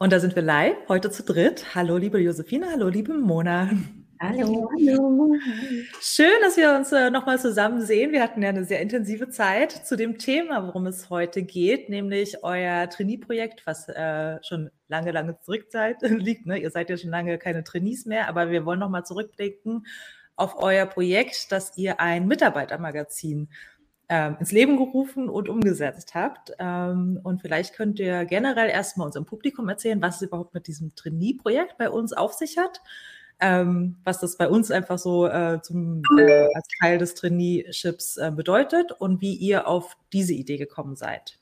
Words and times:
Und 0.00 0.12
da 0.12 0.20
sind 0.20 0.36
wir 0.36 0.42
live, 0.42 0.76
heute 0.88 1.10
zu 1.10 1.24
dritt. 1.24 1.74
Hallo, 1.74 1.96
liebe 1.96 2.20
Josephine, 2.20 2.70
hallo, 2.70 2.86
liebe 2.86 3.14
Mona. 3.14 3.68
Hallo, 4.20 4.70
hallo. 4.70 5.34
Schön, 6.00 6.40
dass 6.40 6.56
wir 6.56 6.72
uns 6.72 6.92
äh, 6.92 7.10
nochmal 7.10 7.40
zusammen 7.40 7.82
sehen. 7.82 8.12
Wir 8.12 8.22
hatten 8.22 8.40
ja 8.40 8.50
eine 8.50 8.64
sehr 8.64 8.80
intensive 8.80 9.28
Zeit 9.28 9.72
zu 9.72 9.96
dem 9.96 10.16
Thema, 10.18 10.64
worum 10.68 10.86
es 10.86 11.10
heute 11.10 11.42
geht, 11.42 11.88
nämlich 11.88 12.44
euer 12.44 12.88
Trainee-Projekt, 12.88 13.66
was 13.66 13.88
äh, 13.88 14.38
schon 14.44 14.70
lange, 14.86 15.10
lange 15.10 15.36
zurück 15.40 15.66
seid, 15.70 15.96
liegt. 16.02 16.46
Ne? 16.46 16.58
Ihr 16.58 16.70
seid 16.70 16.90
ja 16.90 16.96
schon 16.96 17.10
lange 17.10 17.36
keine 17.36 17.64
Trainees 17.64 18.06
mehr, 18.06 18.28
aber 18.28 18.52
wir 18.52 18.64
wollen 18.64 18.78
nochmal 18.78 19.04
zurückblicken 19.04 19.84
auf 20.36 20.62
euer 20.62 20.86
Projekt, 20.86 21.50
dass 21.50 21.76
ihr 21.76 21.98
ein 21.98 22.28
Mitarbeitermagazin 22.28 23.48
ähm, 24.08 24.36
ins 24.40 24.52
Leben 24.52 24.76
gerufen 24.76 25.28
und 25.28 25.48
umgesetzt 25.48 26.14
habt. 26.14 26.52
Ähm, 26.58 27.20
und 27.22 27.42
vielleicht 27.42 27.74
könnt 27.74 27.98
ihr 27.98 28.24
generell 28.24 28.70
erstmal 28.70 29.06
unserem 29.06 29.26
Publikum 29.26 29.68
erzählen, 29.68 30.00
was 30.00 30.16
es 30.16 30.22
überhaupt 30.22 30.54
mit 30.54 30.66
diesem 30.66 30.94
Trainee-Projekt 30.94 31.76
bei 31.76 31.90
uns 31.90 32.12
auf 32.12 32.32
sich 32.32 32.56
hat. 32.56 32.80
Ähm, 33.40 33.96
was 34.02 34.18
das 34.18 34.36
bei 34.36 34.48
uns 34.48 34.70
einfach 34.72 34.98
so 34.98 35.26
äh, 35.26 35.60
zum, 35.62 36.02
äh, 36.18 36.48
als 36.54 36.66
Teil 36.80 36.98
des 36.98 37.14
Traineeships 37.14 38.16
äh, 38.16 38.32
bedeutet 38.34 38.90
und 38.90 39.20
wie 39.20 39.34
ihr 39.34 39.68
auf 39.68 39.96
diese 40.12 40.32
Idee 40.32 40.56
gekommen 40.56 40.96
seid. 40.96 41.38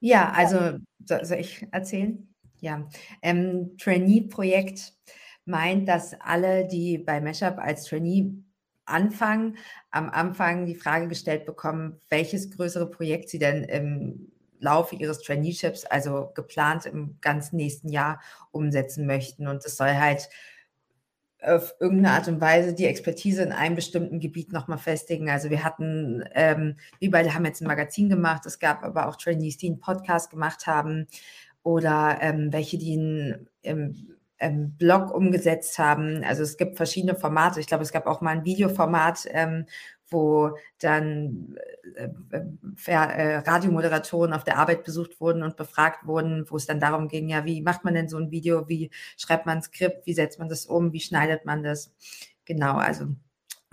Ja, 0.00 0.32
also 0.32 0.78
soll 0.98 1.38
ich 1.38 1.68
erzählen? 1.70 2.34
Ja, 2.60 2.88
ähm, 3.22 3.76
Trainee-Projekt 3.78 4.94
meint, 5.44 5.88
dass 5.88 6.20
alle, 6.20 6.66
die 6.66 6.98
bei 6.98 7.20
Meshup 7.20 7.58
als 7.58 7.84
Trainee 7.84 8.32
anfangen, 8.90 9.56
am 9.90 10.10
Anfang 10.10 10.66
die 10.66 10.74
Frage 10.74 11.08
gestellt 11.08 11.46
bekommen, 11.46 12.00
welches 12.08 12.50
größere 12.50 12.90
Projekt 12.90 13.28
sie 13.28 13.38
denn 13.38 13.64
im 13.64 14.30
Laufe 14.60 14.94
ihres 14.94 15.22
Traineeships, 15.22 15.84
also 15.84 16.30
geplant 16.34 16.86
im 16.86 17.16
ganzen 17.20 17.56
nächsten 17.56 17.88
Jahr, 17.88 18.20
umsetzen 18.50 19.06
möchten. 19.06 19.46
Und 19.46 19.64
das 19.64 19.76
soll 19.76 19.94
halt 19.94 20.28
auf 21.42 21.74
irgendeine 21.80 22.16
Art 22.16 22.28
und 22.28 22.40
Weise 22.40 22.74
die 22.74 22.84
Expertise 22.84 23.42
in 23.42 23.52
einem 23.52 23.74
bestimmten 23.74 24.20
Gebiet 24.20 24.52
nochmal 24.52 24.78
festigen. 24.78 25.30
Also 25.30 25.48
wir 25.50 25.64
hatten, 25.64 26.22
ähm, 26.34 26.76
wir 26.98 27.10
beide 27.10 27.34
haben 27.34 27.46
jetzt 27.46 27.62
ein 27.62 27.66
Magazin 27.66 28.10
gemacht, 28.10 28.44
es 28.46 28.58
gab 28.58 28.84
aber 28.84 29.08
auch 29.08 29.16
Trainees, 29.16 29.56
die 29.56 29.68
einen 29.68 29.80
Podcast 29.80 30.30
gemacht 30.30 30.66
haben 30.66 31.06
oder 31.62 32.18
ähm, 32.20 32.52
welche, 32.52 32.76
die 32.76 32.96
ein, 32.96 33.48
im 33.62 34.16
ähm, 34.40 34.74
Blog 34.76 35.14
umgesetzt 35.14 35.78
haben. 35.78 36.24
Also 36.24 36.42
es 36.42 36.56
gibt 36.56 36.76
verschiedene 36.76 37.14
Formate. 37.14 37.60
Ich 37.60 37.66
glaube, 37.66 37.82
es 37.84 37.92
gab 37.92 38.06
auch 38.06 38.20
mal 38.20 38.30
ein 38.30 38.44
Videoformat, 38.44 39.26
ähm, 39.30 39.66
wo 40.08 40.56
dann 40.80 41.56
äh, 41.94 42.08
äh, 42.32 42.92
äh, 42.92 43.36
Radiomoderatoren 43.38 44.32
auf 44.32 44.44
der 44.44 44.58
Arbeit 44.58 44.82
besucht 44.82 45.20
wurden 45.20 45.42
und 45.42 45.56
befragt 45.56 46.06
wurden, 46.06 46.44
wo 46.48 46.56
es 46.56 46.66
dann 46.66 46.80
darum 46.80 47.08
ging, 47.08 47.28
ja, 47.28 47.44
wie 47.44 47.62
macht 47.62 47.84
man 47.84 47.94
denn 47.94 48.08
so 48.08 48.16
ein 48.16 48.30
Video, 48.30 48.68
wie 48.68 48.90
schreibt 49.16 49.46
man 49.46 49.58
ein 49.58 49.62
Skript, 49.62 50.06
wie 50.06 50.14
setzt 50.14 50.38
man 50.38 50.48
das 50.48 50.66
um, 50.66 50.92
wie 50.92 51.00
schneidet 51.00 51.44
man 51.44 51.62
das? 51.62 51.92
Genau, 52.44 52.76
also 52.76 53.06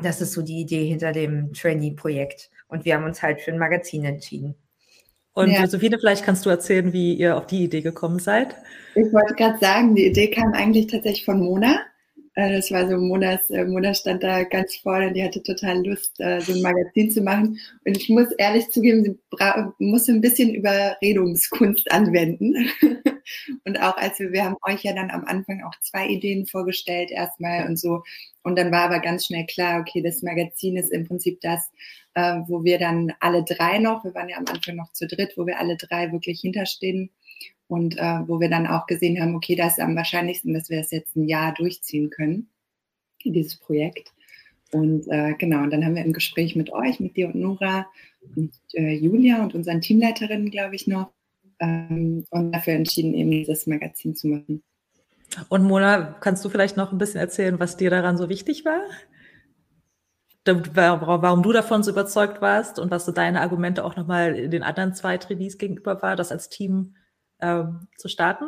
das 0.04 0.22
ist 0.22 0.34
so 0.34 0.42
die 0.44 0.60
Idee 0.62 0.86
hinter 0.86 1.12
dem 1.12 1.54
Trainee-Projekt. 1.54 2.52
Und 2.68 2.86
wir 2.86 2.96
haben 2.96 3.06
uns 3.06 3.24
halt 3.24 3.42
für 3.42 3.52
ein 3.52 3.58
Magazin 3.58 4.06
entschieden. 4.06 4.56
Und 5.38 5.52
ja. 5.52 5.62
Josephine, 5.62 6.00
vielleicht 6.00 6.26
kannst 6.26 6.48
du 6.48 6.50
erzählen, 6.50 6.94
wie 6.94 7.14
ihr 7.14 7.38
auf 7.38 7.46
die 7.46 7.66
Idee 7.66 7.82
gekommen 7.82 8.18
seid. 8.18 8.56
Ich 8.96 9.14
wollte 9.14 9.36
gerade 9.36 9.60
sagen, 9.60 9.94
die 9.94 10.08
Idee 10.08 10.32
kam 10.32 10.52
eigentlich 10.54 10.88
tatsächlich 10.88 11.26
von 11.26 11.38
Mona. 11.38 11.82
Äh, 12.34 12.56
das 12.56 12.72
war 12.72 12.90
so, 12.90 12.98
Monas, 12.98 13.48
äh, 13.52 13.64
Mona 13.64 13.94
stand 13.94 14.24
da 14.24 14.46
ganz 14.46 14.78
vorne, 14.78 15.14
die 15.14 15.24
hatte 15.24 15.44
total 15.44 15.86
Lust, 15.86 16.20
äh, 16.20 16.42
so 16.42 16.54
ein 16.54 16.64
Magazin 16.64 17.12
zu 17.12 17.22
machen. 17.22 17.60
Und 17.86 17.98
ich 17.98 18.10
muss 18.10 18.32
ehrlich 18.40 18.68
zugeben, 18.70 19.04
sie 19.04 19.20
musste 19.78 20.14
ein 20.14 20.22
bisschen 20.22 20.56
Überredungskunst 20.56 21.92
anwenden. 21.92 22.56
und 23.66 23.82
auch 23.82 23.98
als 23.98 24.20
wir, 24.20 24.32
wir 24.32 24.46
haben 24.46 24.58
euch 24.62 24.84
ja 24.84 24.94
dann 24.94 25.12
am 25.12 25.26
Anfang 25.26 25.64
auch 25.64 25.74
zwei 25.82 26.08
Ideen 26.08 26.46
vorgestellt 26.46 27.12
erstmal 27.12 27.68
und 27.68 27.78
so. 27.78 28.04
Und 28.44 28.58
dann 28.58 28.72
war 28.72 28.84
aber 28.84 29.00
ganz 29.00 29.26
schnell 29.26 29.46
klar, 29.46 29.82
okay, 29.82 30.02
das 30.02 30.22
Magazin 30.22 30.78
ist 30.78 30.92
im 30.92 31.08
Prinzip 31.08 31.42
das, 31.42 31.70
äh, 32.14 32.40
wo 32.48 32.64
wir 32.64 32.80
dann 32.80 33.14
alle 33.20 33.44
drei 33.44 33.80
noch, 33.80 34.04
wir 34.04 34.14
waren 34.16 34.30
ja 34.30 34.38
am 34.38 34.46
Anfang 34.48 34.76
noch 34.76 34.92
zu 34.94 35.08
dritt, 35.08 35.34
wo 35.36 35.46
wir 35.46 35.60
alle 35.60 35.78
drei 35.78 36.12
wirklich 36.12 36.42
hinterstehen 36.42 37.12
und 37.68 37.98
äh, 37.98 38.28
wo 38.28 38.40
wir 38.40 38.50
dann 38.50 38.68
auch 38.68 38.86
gesehen 38.88 39.22
haben, 39.22 39.36
okay, 39.36 39.56
das 39.56 39.74
ist 39.74 39.84
am 39.84 39.96
wahrscheinlichsten, 39.96 40.54
dass 40.54 40.70
wir 40.70 40.80
das 40.80 40.92
jetzt 40.92 41.16
ein 41.16 41.28
Jahr 41.28 41.54
durchziehen 41.54 42.10
können, 42.10 42.50
dieses 43.24 43.58
Projekt. 43.58 44.14
Und 44.72 45.08
äh, 45.08 45.34
genau, 45.38 45.64
und 45.64 45.72
dann 45.72 45.86
haben 45.86 45.96
wir 45.96 46.04
im 46.04 46.14
Gespräch 46.14 46.56
mit 46.56 46.72
euch, 46.74 47.00
mit 47.00 47.16
dir 47.16 47.28
und 47.28 47.36
Nora 47.36 47.88
und 48.36 48.54
äh, 48.74 48.94
Julia 48.94 49.44
und 49.44 49.56
unseren 49.56 49.82
Teamleiterinnen, 49.82 50.52
glaube 50.52 50.76
ich, 50.76 50.88
noch, 50.88 51.12
ähm, 51.60 52.26
und 52.30 52.52
dafür 52.52 52.74
entschieden, 52.74 53.14
eben 53.14 53.32
dieses 53.32 53.68
Magazin 53.68 54.16
zu 54.16 54.28
machen. 54.28 54.64
Und 55.50 55.64
Mona, 55.64 56.16
kannst 56.20 56.44
du 56.46 56.50
vielleicht 56.50 56.78
noch 56.78 56.92
ein 56.92 56.98
bisschen 56.98 57.20
erzählen, 57.20 57.60
was 57.60 57.78
dir 57.78 57.90
daran 57.90 58.18
so 58.18 58.30
wichtig 58.30 58.66
war? 58.66 58.82
warum 60.48 61.44
du 61.44 61.52
davon 61.52 61.84
so 61.84 61.92
überzeugt 61.92 62.42
warst 62.42 62.80
und 62.80 62.90
was 62.90 63.06
so 63.06 63.12
deine 63.12 63.42
Argumente 63.42 63.84
auch 63.84 63.98
nochmal 63.98 64.48
den 64.48 64.64
anderen 64.64 64.94
zwei 64.94 65.18
Trainees 65.18 65.58
gegenüber 65.58 66.02
war, 66.02 66.16
das 66.16 66.32
als 66.32 66.48
Team 66.48 66.96
ähm, 67.42 67.88
zu 67.98 68.08
starten? 68.08 68.46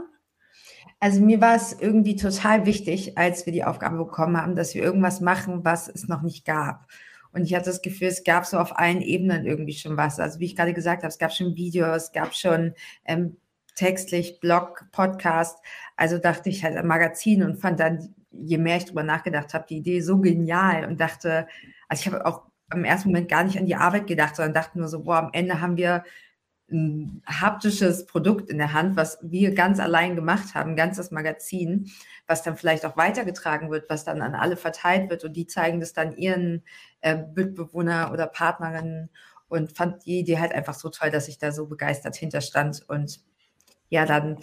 Also 1.01 1.21
mir 1.21 1.41
war 1.41 1.55
es 1.55 1.73
irgendwie 1.79 2.15
total 2.15 2.65
wichtig, 2.65 3.17
als 3.17 3.45
wir 3.45 3.53
die 3.53 3.63
Aufgabe 3.63 3.97
bekommen 3.97 4.37
haben, 4.37 4.55
dass 4.55 4.75
wir 4.75 4.83
irgendwas 4.83 5.21
machen, 5.21 5.63
was 5.63 5.87
es 5.87 6.07
noch 6.07 6.21
nicht 6.21 6.45
gab. 6.45 6.87
Und 7.31 7.43
ich 7.43 7.53
hatte 7.53 7.65
das 7.65 7.81
Gefühl, 7.81 8.07
es 8.07 8.23
gab 8.23 8.45
so 8.45 8.57
auf 8.57 8.77
allen 8.77 9.01
Ebenen 9.01 9.45
irgendwie 9.45 9.73
schon 9.73 9.97
was. 9.97 10.19
Also 10.19 10.39
wie 10.39 10.45
ich 10.45 10.55
gerade 10.55 10.73
gesagt 10.73 11.03
habe, 11.03 11.09
es 11.09 11.19
gab 11.19 11.33
schon 11.33 11.55
Videos, 11.55 12.03
es 12.05 12.11
gab 12.11 12.33
schon 12.33 12.73
ähm, 13.05 13.37
textlich 13.75 14.39
Blog, 14.39 14.85
Podcast. 14.91 15.57
Also 15.95 16.17
dachte 16.17 16.49
ich 16.49 16.63
halt 16.63 16.75
ein 16.75 16.87
Magazin 16.87 17.43
und 17.43 17.57
fand 17.57 17.79
dann, 17.79 18.15
je 18.31 18.57
mehr 18.57 18.77
ich 18.77 18.85
drüber 18.85 19.03
nachgedacht 19.03 19.53
habe, 19.53 19.65
die 19.69 19.77
Idee 19.77 20.01
so 20.01 20.19
genial 20.19 20.85
und 20.85 20.99
dachte, 20.99 21.47
also 21.87 22.01
ich 22.01 22.13
habe 22.13 22.25
auch 22.25 22.43
im 22.73 22.83
ersten 22.83 23.09
Moment 23.09 23.29
gar 23.29 23.43
nicht 23.43 23.57
an 23.57 23.65
die 23.65 23.75
Arbeit 23.75 24.07
gedacht, 24.07 24.35
sondern 24.35 24.53
dachte 24.53 24.77
nur 24.77 24.87
so, 24.87 25.03
boah, 25.03 25.17
am 25.17 25.29
Ende 25.33 25.61
haben 25.61 25.77
wir 25.77 26.03
ein 26.71 27.21
haptisches 27.25 28.05
Produkt 28.05 28.49
in 28.49 28.57
der 28.57 28.73
Hand, 28.73 28.95
was 28.95 29.19
wir 29.21 29.53
ganz 29.53 29.79
allein 29.79 30.15
gemacht 30.15 30.55
haben, 30.55 30.75
ganz 30.75 30.97
das 30.97 31.11
Magazin, 31.11 31.91
was 32.27 32.43
dann 32.43 32.57
vielleicht 32.57 32.85
auch 32.85 32.97
weitergetragen 32.97 33.69
wird, 33.71 33.89
was 33.89 34.03
dann 34.03 34.21
an 34.21 34.35
alle 34.35 34.57
verteilt 34.57 35.09
wird 35.09 35.23
und 35.23 35.33
die 35.33 35.47
zeigen 35.47 35.79
das 35.79 35.93
dann 35.93 36.15
ihren 36.15 36.63
äh, 37.01 37.17
Mitbewohner 37.35 38.11
oder 38.13 38.27
Partnerinnen 38.27 39.09
und 39.47 39.75
fand 39.75 40.05
die 40.05 40.19
Idee 40.19 40.39
halt 40.39 40.53
einfach 40.53 40.75
so 40.75 40.89
toll, 40.89 41.09
dass 41.09 41.27
ich 41.27 41.37
da 41.37 41.51
so 41.51 41.67
begeistert 41.67 42.15
hinterstand 42.15 42.83
und 42.87 43.19
ja, 43.89 44.05
dann 44.05 44.37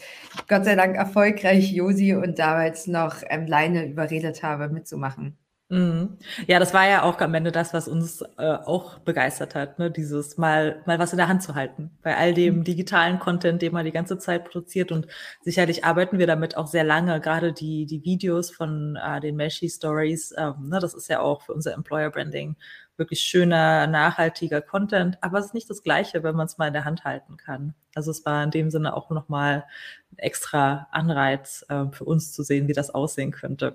Gott 0.48 0.64
sei 0.64 0.74
Dank 0.74 0.96
erfolgreich 0.96 1.70
Josi 1.70 2.14
und 2.14 2.38
damals 2.38 2.88
noch 2.88 3.22
ähm, 3.28 3.46
Leine 3.46 3.86
überredet 3.86 4.42
habe, 4.42 4.68
mitzumachen. 4.68 5.38
Mhm. 5.68 6.18
Ja, 6.46 6.60
das 6.60 6.72
war 6.74 6.86
ja 6.88 7.02
auch 7.02 7.20
am 7.20 7.34
Ende 7.34 7.50
das, 7.50 7.74
was 7.74 7.88
uns 7.88 8.22
äh, 8.38 8.52
auch 8.64 9.00
begeistert 9.00 9.56
hat, 9.56 9.80
ne? 9.80 9.90
dieses 9.90 10.38
mal, 10.38 10.80
mal 10.86 11.00
was 11.00 11.12
in 11.12 11.16
der 11.16 11.26
Hand 11.26 11.42
zu 11.42 11.56
halten. 11.56 11.90
Bei 12.02 12.16
all 12.16 12.34
dem 12.34 12.58
mhm. 12.58 12.64
digitalen 12.64 13.18
Content, 13.18 13.62
den 13.62 13.72
man 13.72 13.84
die 13.84 13.90
ganze 13.90 14.16
Zeit 14.18 14.44
produziert 14.44 14.92
und 14.92 15.08
sicherlich 15.40 15.84
arbeiten 15.84 16.20
wir 16.20 16.28
damit 16.28 16.56
auch 16.56 16.68
sehr 16.68 16.84
lange, 16.84 17.20
gerade 17.20 17.52
die, 17.52 17.84
die 17.86 18.04
Videos 18.04 18.52
von 18.52 18.96
äh, 18.96 19.18
den 19.20 19.34
Meshi 19.34 19.68
Stories, 19.68 20.32
ähm, 20.38 20.68
ne? 20.68 20.78
das 20.78 20.94
ist 20.94 21.08
ja 21.08 21.18
auch 21.18 21.42
für 21.42 21.52
unser 21.52 21.74
Employer 21.74 22.10
Branding 22.10 22.54
wirklich 22.96 23.20
schöner, 23.20 23.88
nachhaltiger 23.88 24.62
Content, 24.62 25.18
aber 25.20 25.38
es 25.38 25.46
ist 25.46 25.54
nicht 25.54 25.68
das 25.68 25.82
Gleiche, 25.82 26.22
wenn 26.22 26.36
man 26.36 26.46
es 26.46 26.58
mal 26.58 26.68
in 26.68 26.72
der 26.74 26.84
Hand 26.84 27.04
halten 27.04 27.36
kann. 27.36 27.74
Also 27.94 28.12
es 28.12 28.24
war 28.24 28.44
in 28.44 28.52
dem 28.52 28.70
Sinne 28.70 28.96
auch 28.96 29.10
nochmal 29.10 29.64
ein 30.12 30.18
extra 30.18 30.86
Anreiz 30.92 31.64
äh, 31.68 31.86
für 31.90 32.04
uns 32.04 32.32
zu 32.32 32.44
sehen, 32.44 32.68
wie 32.68 32.72
das 32.72 32.90
aussehen 32.90 33.32
könnte. 33.32 33.74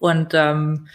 Und 0.00 0.32
ähm, 0.34 0.88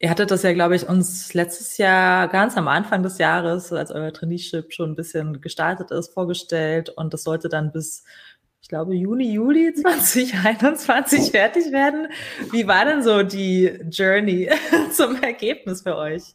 ihr 0.00 0.10
hattet 0.10 0.30
das 0.30 0.42
ja, 0.42 0.52
glaube 0.52 0.74
ich, 0.74 0.88
uns 0.88 1.32
letztes 1.34 1.78
Jahr 1.78 2.26
ganz 2.28 2.56
am 2.56 2.66
Anfang 2.66 3.02
des 3.02 3.18
Jahres, 3.18 3.72
als 3.72 3.92
euer 3.92 4.12
Traineeship 4.12 4.72
schon 4.72 4.90
ein 4.90 4.96
bisschen 4.96 5.40
gestartet 5.40 5.90
ist, 5.90 6.12
vorgestellt. 6.12 6.88
Und 6.88 7.12
das 7.12 7.22
sollte 7.22 7.48
dann 7.48 7.70
bis, 7.70 8.02
ich 8.62 8.68
glaube, 8.68 8.94
Juni, 8.96 9.32
Juli 9.32 9.72
2021 9.80 11.30
fertig 11.30 11.70
werden. 11.70 12.08
Wie 12.50 12.66
war 12.66 12.86
denn 12.86 13.02
so 13.02 13.22
die 13.22 13.66
Journey 13.90 14.50
zum 14.92 15.22
Ergebnis 15.22 15.82
für 15.82 15.96
euch? 15.96 16.34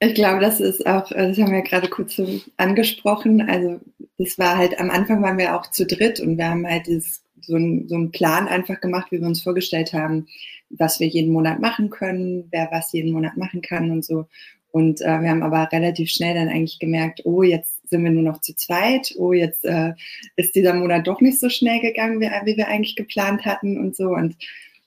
Ich 0.00 0.14
glaube, 0.14 0.40
das 0.40 0.58
ist 0.58 0.84
auch, 0.84 1.08
das 1.10 1.38
haben 1.38 1.52
wir 1.52 1.62
gerade 1.62 1.88
kurz 1.88 2.16
so 2.16 2.40
angesprochen. 2.56 3.48
Also, 3.48 3.78
das 4.18 4.36
war 4.36 4.56
halt, 4.56 4.80
am 4.80 4.90
Anfang 4.90 5.22
waren 5.22 5.38
wir 5.38 5.54
auch 5.54 5.70
zu 5.70 5.86
dritt 5.86 6.18
und 6.18 6.38
wir 6.38 6.48
haben 6.48 6.66
halt 6.66 6.88
dieses, 6.88 7.22
so, 7.42 7.56
ein, 7.56 7.88
so 7.88 7.94
einen 7.94 8.10
Plan 8.10 8.48
einfach 8.48 8.80
gemacht, 8.80 9.10
wie 9.10 9.20
wir 9.20 9.26
uns 9.26 9.42
vorgestellt 9.42 9.92
haben, 9.92 10.26
was 10.72 11.00
wir 11.00 11.06
jeden 11.06 11.32
Monat 11.32 11.60
machen 11.60 11.90
können, 11.90 12.48
wer 12.50 12.68
was 12.70 12.92
jeden 12.92 13.12
Monat 13.12 13.36
machen 13.36 13.62
kann 13.62 13.90
und 13.90 14.04
so. 14.04 14.26
Und 14.70 15.02
äh, 15.02 15.20
wir 15.20 15.28
haben 15.28 15.42
aber 15.42 15.70
relativ 15.70 16.10
schnell 16.10 16.34
dann 16.34 16.48
eigentlich 16.48 16.78
gemerkt, 16.78 17.22
oh, 17.24 17.42
jetzt 17.42 17.88
sind 17.88 18.04
wir 18.04 18.10
nur 18.10 18.22
noch 18.22 18.40
zu 18.40 18.56
zweit, 18.56 19.14
oh, 19.18 19.32
jetzt 19.34 19.64
äh, 19.66 19.92
ist 20.36 20.54
dieser 20.54 20.72
Monat 20.72 21.06
doch 21.06 21.20
nicht 21.20 21.38
so 21.38 21.50
schnell 21.50 21.80
gegangen, 21.80 22.20
wie, 22.20 22.26
wie 22.26 22.56
wir 22.56 22.68
eigentlich 22.68 22.96
geplant 22.96 23.44
hatten 23.44 23.78
und 23.78 23.94
so. 23.94 24.08
Und 24.08 24.36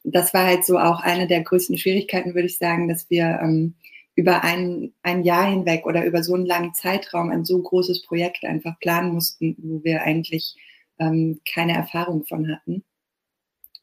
das 0.04 0.34
war 0.34 0.48
halt 0.48 0.66
so 0.66 0.80
auch 0.80 1.02
eine 1.02 1.28
der 1.28 1.42
größten 1.42 1.78
Schwierigkeiten, 1.78 2.34
würde 2.34 2.48
ich 2.48 2.58
sagen, 2.58 2.88
dass 2.88 3.10
wir 3.12 3.40
ähm, 3.42 3.76
über 4.16 4.44
ein, 4.44 4.94
ein 5.04 5.24
Jahr 5.24 5.50
hinweg 5.50 5.86
oder 5.86 6.06
über 6.06 6.24
so 6.24 6.34
einen 6.34 6.46
langen 6.46 6.74
Zeitraum 6.74 7.30
ein 7.30 7.46
so 7.46 7.62
großes 7.62 8.04
Projekt 8.04 8.44
einfach 8.44 8.80
planen 8.80 9.14
mussten, 9.14 9.56
wo 9.60 9.84
wir 9.84 10.02
eigentlich 10.02 10.56
ähm, 11.00 11.42
keine 11.52 11.74
Erfahrung 11.74 12.26
von 12.26 12.52
hatten. 12.52 12.84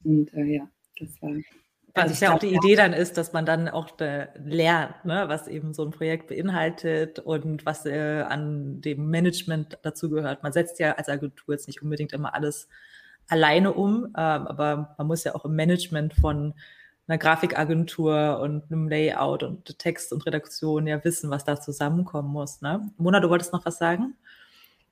Und 0.05 0.33
äh, 0.35 0.45
ja, 0.45 0.69
das 0.99 1.11
war. 1.21 1.33
Was 1.95 2.05
also 2.05 2.25
ja 2.25 2.35
auch 2.35 2.39
die 2.39 2.55
Idee 2.55 2.75
dann 2.75 2.95
ist, 2.95 3.19
dass 3.19 3.35
man 3.35 3.45
dann 3.45 3.69
auch 3.69 3.99
äh, 4.01 4.29
lernt, 4.43 5.05
ne, 5.05 5.25
was 5.29 5.47
eben 5.47 5.75
so 5.75 5.85
ein 5.85 5.91
Projekt 5.91 6.29
beinhaltet 6.29 7.19
und 7.19 7.67
was 7.67 7.85
äh, 7.85 8.23
an 8.27 8.81
dem 8.81 9.11
Management 9.11 9.79
dazugehört. 9.83 10.43
Man 10.43 10.53
setzt 10.53 10.79
ja 10.79 10.93
als 10.93 11.11
Agentur 11.11 11.55
jetzt 11.55 11.67
nicht 11.67 11.83
unbedingt 11.83 12.15
immer 12.15 12.35
alles 12.35 12.69
alleine 13.29 13.73
um, 13.75 14.07
äh, 14.15 14.21
aber 14.21 14.95
man 14.97 15.07
muss 15.07 15.25
ja 15.25 15.35
auch 15.35 15.45
im 15.45 15.55
Management 15.55 16.15
von 16.15 16.55
einer 17.07 17.19
Grafikagentur 17.19 18.41
und 18.41 18.71
einem 18.71 18.89
Layout 18.89 19.43
und 19.43 19.79
Text 19.79 20.13
und 20.13 20.25
Redaktion 20.25 20.87
ja 20.87 21.05
wissen, 21.05 21.31
was 21.31 21.45
da 21.45 21.61
zusammenkommen 21.61 22.31
muss. 22.31 22.63
Ne? 22.63 22.91
Mona, 22.97 23.21
du 23.21 23.29
wolltest 23.29 23.53
noch 23.53 23.67
was 23.67 23.77
sagen? 23.79 24.15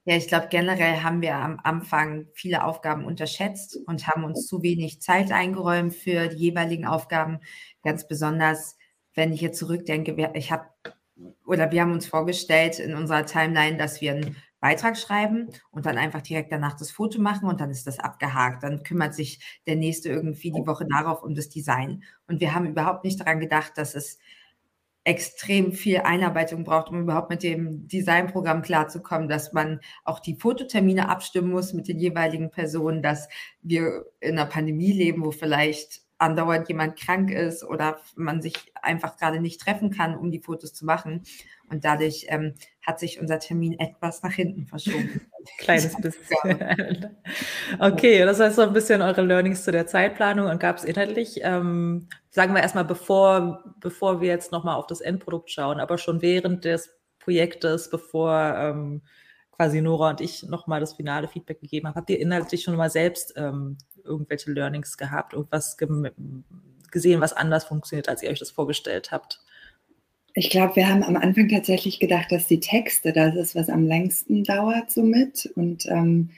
Ja, 0.06 0.17
ich 0.17 0.29
glaube, 0.29 0.49
generell 0.50 1.02
haben 1.02 1.20
wir 1.20 1.35
am 1.37 1.58
Anfang 1.62 2.26
viele 2.35 2.64
Aufgaben 2.64 3.05
unterschätzt 3.05 3.76
und 3.87 4.06
haben 4.08 4.25
uns 4.25 4.47
zu 4.47 4.62
wenig 4.62 5.00
Zeit 5.02 5.31
eingeräumt 5.31 5.94
für 5.94 6.29
die 6.29 6.37
jeweiligen 6.38 6.87
Aufgaben. 6.87 7.41
Ganz 7.82 8.08
besonders, 8.08 8.76
wenn 9.14 9.32
ich 9.32 9.43
jetzt 9.43 9.58
zurückdenke, 9.58 10.31
ich 10.35 10.50
habe 10.52 10.67
oder 11.47 11.70
wir 11.70 11.82
haben 11.82 11.93
uns 11.93 12.06
vorgestellt 12.06 12.79
in 12.79 12.94
unserer 12.94 13.26
Timeline, 13.26 13.76
dass 13.76 14.00
wir 14.00 14.12
einen 14.12 14.37
Beitrag 14.61 14.97
schreiben 14.97 15.49
und 15.70 15.85
dann 15.87 15.99
einfach 15.99 16.23
direkt 16.23 16.50
danach 16.52 16.75
das 16.75 16.91
Foto 16.91 17.20
machen 17.20 17.49
und 17.49 17.61
dann 17.61 17.70
ist 17.70 17.87
das 17.87 17.99
abgehakt. 17.99 18.62
Dann 18.62 18.82
kümmert 18.82 19.14
sich 19.14 19.61
der 19.67 19.76
nächste 19.76 20.08
irgendwie 20.08 20.50
die 20.52 20.67
Woche 20.67 20.87
darauf 20.91 21.23
um 21.23 21.35
das 21.35 21.49
Design. 21.50 22.05
Und 22.26 22.41
wir 22.41 22.55
haben 22.55 22.67
überhaupt 22.67 23.05
nicht 23.05 23.20
daran 23.20 23.41
gedacht, 23.41 23.73
dass 23.76 23.94
es 23.94 24.19
extrem 25.10 25.72
viel 25.72 25.98
Einarbeitung 25.98 26.62
braucht, 26.62 26.90
um 26.90 27.00
überhaupt 27.00 27.30
mit 27.30 27.42
dem 27.42 27.88
Designprogramm 27.88 28.62
klarzukommen, 28.62 29.28
dass 29.28 29.52
man 29.52 29.80
auch 30.04 30.20
die 30.20 30.36
Fototermine 30.36 31.08
abstimmen 31.08 31.50
muss 31.50 31.72
mit 31.72 31.88
den 31.88 31.98
jeweiligen 31.98 32.52
Personen, 32.52 33.02
dass 33.02 33.28
wir 33.60 34.04
in 34.20 34.38
einer 34.38 34.46
Pandemie 34.46 34.92
leben, 34.92 35.24
wo 35.24 35.32
vielleicht 35.32 36.02
andauernd 36.18 36.68
jemand 36.68 36.96
krank 36.96 37.32
ist 37.32 37.64
oder 37.64 37.98
man 38.14 38.40
sich 38.40 38.54
einfach 38.80 39.16
gerade 39.16 39.40
nicht 39.40 39.60
treffen 39.60 39.90
kann, 39.90 40.16
um 40.16 40.30
die 40.30 40.42
Fotos 40.42 40.74
zu 40.74 40.84
machen. 40.84 41.22
Und 41.68 41.84
dadurch 41.84 42.26
ähm, 42.28 42.54
hat 42.86 43.00
sich 43.00 43.20
unser 43.20 43.40
Termin 43.40 43.80
etwas 43.80 44.22
nach 44.22 44.34
hinten 44.34 44.66
verschoben. 44.66 45.22
Kleines 45.58 45.96
bisschen. 46.00 47.16
okay, 47.78 48.25
das 48.25 48.40
heißt 48.40 48.56
so 48.56 48.62
ein 48.62 48.72
bisschen 48.72 49.02
eure 49.02 49.22
Learnings 49.22 49.64
zu 49.64 49.72
der 49.72 49.87
Zeitplanung 49.87 50.48
und 50.48 50.60
gab 50.60 50.76
es 50.76 50.84
inhaltlich, 50.84 51.40
ähm, 51.42 52.08
sagen 52.31 52.54
wir 52.54 52.62
erstmal, 52.62 52.84
bevor, 52.84 53.64
bevor 53.81 54.20
wir 54.20 54.28
jetzt 54.28 54.52
nochmal 54.52 54.76
auf 54.76 54.87
das 54.87 55.00
Endprodukt 55.00 55.50
schauen, 55.50 55.81
aber 55.81 55.98
schon 55.98 56.22
während 56.22 56.64
des 56.64 56.90
Projektes, 57.19 57.90
bevor 57.90 58.32
ähm, 58.56 59.02
quasi 59.52 59.82
Nora 59.82 60.10
und 60.10 60.20
ich 60.20 60.42
nochmal 60.44 60.81
das 60.81 60.94
finale 60.94 61.28
Feedback 61.28 61.60
gegeben 61.60 61.87
haben, 61.87 61.94
habt 61.94 62.10
ihr 62.10 62.19
inhaltlich 62.19 62.62
schon 62.62 62.76
mal 62.76 62.90
selbst 62.90 63.34
ähm, 63.37 63.76
irgendwelche 64.04 64.50
Learnings 64.50 64.96
gehabt, 64.96 65.34
irgendwas 65.34 65.76
ge 65.76 66.10
gesehen, 66.90 67.20
was 67.20 67.32
anders 67.32 67.64
funktioniert, 67.64 68.08
als 68.08 68.22
ihr 68.22 68.31
euch 68.31 68.40
das 68.40 68.50
vorgestellt 68.50 69.12
habt? 69.12 69.40
Ich 70.34 70.50
glaube, 70.50 70.76
wir 70.76 70.88
haben 70.88 71.02
am 71.02 71.16
Anfang 71.16 71.48
tatsächlich 71.48 71.98
gedacht, 71.98 72.30
dass 72.30 72.46
die 72.46 72.60
Texte 72.60 73.12
das 73.12 73.34
ist, 73.34 73.54
was 73.54 73.68
am 73.68 73.86
längsten 73.86 74.44
dauert 74.44 74.90
somit. 74.90 75.50
Und 75.56 75.86
ähm, 75.86 76.30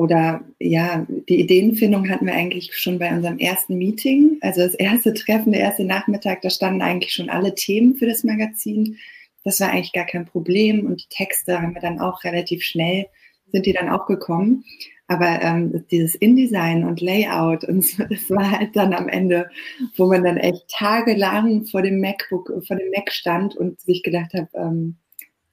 oder 0.00 0.42
ja, 0.58 1.06
die 1.28 1.40
Ideenfindung 1.40 2.08
hatten 2.08 2.24
wir 2.24 2.32
eigentlich 2.32 2.74
schon 2.74 2.98
bei 2.98 3.14
unserem 3.14 3.38
ersten 3.38 3.76
Meeting. 3.76 4.38
Also 4.40 4.62
das 4.62 4.74
erste 4.74 5.12
Treffen, 5.12 5.52
der 5.52 5.60
erste 5.60 5.84
Nachmittag, 5.84 6.40
da 6.40 6.48
standen 6.48 6.80
eigentlich 6.80 7.12
schon 7.12 7.28
alle 7.28 7.54
Themen 7.54 7.96
für 7.96 8.06
das 8.06 8.24
Magazin. 8.24 8.96
Das 9.44 9.60
war 9.60 9.70
eigentlich 9.70 9.92
gar 9.92 10.06
kein 10.06 10.24
Problem. 10.24 10.86
Und 10.86 11.02
die 11.02 11.14
Texte 11.14 11.60
haben 11.60 11.74
wir 11.74 11.82
dann 11.82 12.00
auch 12.00 12.24
relativ 12.24 12.62
schnell, 12.62 13.08
sind 13.52 13.66
die 13.66 13.74
dann 13.74 13.90
auch 13.90 14.06
gekommen. 14.06 14.64
Aber 15.10 15.42
ähm, 15.42 15.84
dieses 15.90 16.14
InDesign 16.14 16.84
und 16.84 17.00
Layout 17.00 17.64
und 17.64 17.84
so, 17.84 18.04
das 18.04 18.30
war 18.30 18.48
halt 18.48 18.76
dann 18.76 18.94
am 18.94 19.08
Ende, 19.08 19.50
wo 19.96 20.06
man 20.06 20.22
dann 20.22 20.36
echt 20.36 20.68
tagelang 20.68 21.66
vor 21.66 21.82
dem 21.82 22.00
MacBook, 22.00 22.46
vor 22.64 22.76
dem 22.76 22.92
Mac 22.94 23.10
stand 23.10 23.56
und 23.56 23.80
sich 23.80 24.04
gedacht 24.04 24.32
hat, 24.34 24.50
ähm, 24.54 24.94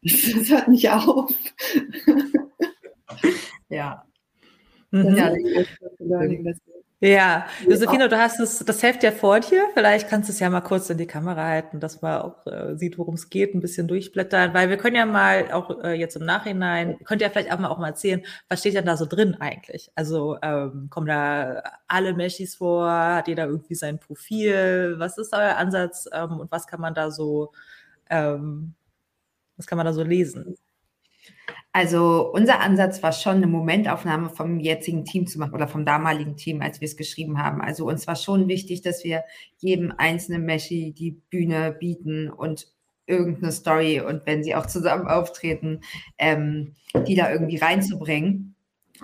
das, 0.03 0.13
das 0.35 0.49
hört 0.51 0.67
nicht 0.67 0.87
auf. 0.91 1.31
ja. 3.69 4.05
Mhm. 4.91 5.15
Das 5.15 5.33
ist 5.33 5.99
Learning, 6.01 6.43
das 6.43 6.57
ja, 6.99 7.45
Josefine, 7.67 8.09
du 8.09 8.17
hast 8.17 8.39
es, 8.39 8.59
das 8.59 8.81
Heft 8.81 9.03
ja 9.03 9.11
vor 9.11 9.39
dir. 9.39 9.63
Vielleicht 9.75 10.09
kannst 10.09 10.29
du 10.29 10.33
es 10.33 10.39
ja 10.39 10.49
mal 10.49 10.61
kurz 10.61 10.89
in 10.89 10.97
die 10.97 11.05
Kamera 11.05 11.45
halten, 11.45 11.79
dass 11.79 12.01
man 12.01 12.21
auch 12.21 12.47
äh, 12.47 12.75
sieht, 12.75 12.97
worum 12.97 13.13
es 13.13 13.29
geht, 13.29 13.53
ein 13.53 13.59
bisschen 13.59 13.87
durchblättern, 13.87 14.53
weil 14.55 14.69
wir 14.69 14.77
können 14.77 14.95
ja 14.95 15.05
mal 15.05 15.51
auch 15.51 15.83
äh, 15.83 15.93
jetzt 15.93 16.15
im 16.15 16.25
Nachhinein, 16.25 16.97
könnt 17.05 17.21
ihr 17.21 17.29
vielleicht 17.29 17.51
auch 17.51 17.59
mal 17.59 17.69
auch 17.69 17.77
mal 17.77 17.89
erzählen, 17.89 18.23
was 18.49 18.61
steht 18.61 18.73
denn 18.73 18.85
da 18.85 18.97
so 18.97 19.05
drin 19.05 19.35
eigentlich? 19.39 19.91
Also 19.93 20.37
ähm, 20.41 20.87
kommen 20.89 21.07
da 21.07 21.61
alle 21.87 22.13
Meshis 22.15 22.55
vor? 22.55 22.89
Hat 22.91 23.27
jeder 23.27 23.45
irgendwie 23.45 23.75
sein 23.75 23.99
Profil? 23.99 24.95
Was 24.97 25.19
ist 25.19 25.33
euer 25.33 25.55
Ansatz 25.57 26.09
ähm, 26.11 26.39
und 26.39 26.51
was 26.51 26.65
kann 26.65 26.81
man 26.81 26.95
da 26.95 27.11
so, 27.11 27.51
ähm, 28.09 28.73
was 29.55 29.67
kann 29.67 29.77
man 29.77 29.85
da 29.85 29.93
so 29.93 30.03
lesen? 30.03 30.57
Also 31.71 32.31
unser 32.33 32.59
Ansatz 32.59 33.03
war 33.03 33.11
schon 33.11 33.37
eine 33.37 33.47
Momentaufnahme 33.47 34.29
vom 34.29 34.59
jetzigen 34.59 35.05
Team 35.05 35.27
zu 35.27 35.37
machen 35.37 35.53
oder 35.53 35.67
vom 35.67 35.85
damaligen 35.85 36.35
Team, 36.35 36.61
als 36.61 36.81
wir 36.81 36.87
es 36.87 36.97
geschrieben 36.97 37.37
haben. 37.37 37.61
Also 37.61 37.85
uns 37.87 38.07
war 38.07 38.15
schon 38.15 38.47
wichtig, 38.47 38.81
dass 38.81 39.03
wir 39.03 39.23
jedem 39.59 39.93
einzelnen 39.95 40.43
Meshi 40.43 40.93
die 40.93 41.11
Bühne 41.11 41.71
bieten 41.79 42.29
und 42.29 42.67
irgendeine 43.05 43.51
Story 43.51 44.01
und 44.01 44.25
wenn 44.25 44.43
sie 44.43 44.55
auch 44.55 44.65
zusammen 44.65 45.07
auftreten, 45.07 45.81
ähm, 46.17 46.75
die 47.07 47.15
da 47.15 47.31
irgendwie 47.31 47.57
reinzubringen. 47.57 48.55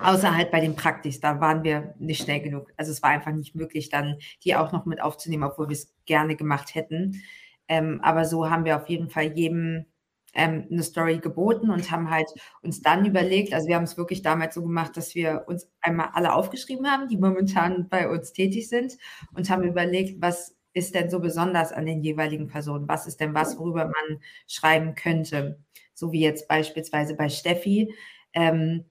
Außer 0.02 0.36
halt 0.36 0.50
bei 0.50 0.60
den 0.60 0.76
Praktis, 0.76 1.20
da 1.20 1.40
waren 1.40 1.64
wir 1.64 1.94
nicht 2.00 2.24
schnell 2.24 2.42
genug. 2.42 2.74
Also 2.78 2.92
es 2.92 3.04
war 3.04 3.12
einfach 3.12 3.32
nicht 3.32 3.54
möglich, 3.54 3.90
dann 3.90 4.18
die 4.44 4.56
auch 4.56 4.72
noch 4.72 4.86
mit 4.86 5.00
aufzunehmen, 5.00 5.44
obwohl 5.44 5.70
wir 5.70 5.76
es 5.76 5.94
gerne 6.06 6.36
gemacht 6.36 6.74
hätten. 6.74 7.22
Ähm, 7.68 8.02
aber 8.02 8.26
so 8.26 8.50
haben 8.50 8.66
wir 8.66 8.76
auf 8.76 8.90
jeden 8.90 9.10
Fall 9.10 9.38
jedem 9.38 9.86
ähm, 10.34 10.68
eine 10.72 10.84
Story 10.84 11.20
geboten 11.20 11.70
und 11.70 11.92
haben 11.92 12.10
halt 12.10 12.28
uns 12.62 12.82
dann 12.82 13.06
überlegt, 13.06 13.54
also 13.54 13.68
wir 13.68 13.76
haben 13.76 13.84
es 13.84 13.98
wirklich 13.98 14.22
damals 14.22 14.56
so 14.56 14.62
gemacht, 14.62 14.98
dass 14.98 15.16
wir 15.16 15.46
uns 15.48 15.70
einmal 15.82 16.10
alle 16.14 16.34
aufgeschrieben 16.34 16.88
haben, 16.88 17.08
die 17.08 17.18
momentan 17.18 17.88
bei 17.90 18.10
uns 18.10 18.34
tätig 18.34 18.70
sind 18.70 18.98
und 19.36 19.50
haben 19.50 19.64
überlegt, 19.64 20.22
was 20.22 20.56
ist 20.74 20.96
denn 20.96 21.10
so 21.10 21.20
besonders 21.20 21.72
an 21.72 21.86
den 21.86 22.02
jeweiligen 22.02 22.48
Personen? 22.48 22.88
Was 22.88 23.06
ist 23.06 23.20
denn 23.20 23.34
was, 23.34 23.58
worüber 23.58 23.86
man 23.86 24.20
schreiben 24.48 24.96
könnte? 24.96 25.60
So 25.94 26.12
wie 26.12 26.22
jetzt 26.22 26.48
beispielsweise 26.48 27.16
bei 27.16 27.30
Steffi, 27.30 27.94
ähm, 28.34 28.86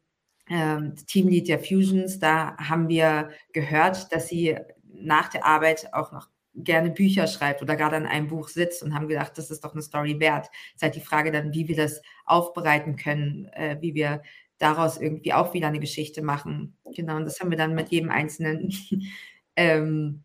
ähm, 0.48 0.94
Teamlead 1.06 1.48
der 1.48 1.58
Fusions, 1.58 2.18
da 2.18 2.56
haben 2.56 2.88
wir 2.88 3.30
gehört, 3.52 4.12
dass 4.12 4.28
sie 4.28 4.56
nach 4.84 5.28
der 5.28 5.44
Arbeit 5.44 5.92
auch 5.92 6.12
noch 6.12 6.28
gerne 6.54 6.90
Bücher 6.90 7.26
schreibt 7.26 7.62
oder 7.62 7.76
gerade 7.76 7.96
an 7.96 8.06
einem 8.06 8.28
Buch 8.28 8.48
sitzt 8.48 8.82
und 8.82 8.94
haben 8.94 9.08
gedacht, 9.08 9.36
das 9.36 9.50
ist 9.50 9.64
doch 9.64 9.72
eine 9.72 9.82
Story 9.82 10.20
wert. 10.20 10.48
Es 10.70 10.76
ist 10.76 10.82
halt 10.82 10.94
die 10.94 11.00
Frage 11.00 11.32
dann, 11.32 11.54
wie 11.54 11.68
wir 11.68 11.76
das 11.76 12.02
aufbereiten 12.24 12.96
können, 12.96 13.46
äh, 13.52 13.78
wie 13.80 13.94
wir 13.94 14.22
daraus 14.58 14.98
irgendwie 14.98 15.32
auch 15.32 15.54
wieder 15.54 15.68
eine 15.68 15.80
Geschichte 15.80 16.22
machen. 16.22 16.76
Genau, 16.94 17.16
und 17.16 17.24
das 17.24 17.40
haben 17.40 17.50
wir 17.50 17.58
dann 17.58 17.74
mit 17.74 17.88
jedem 17.88 18.10
einzelnen 18.10 18.72
ähm, 19.56 20.22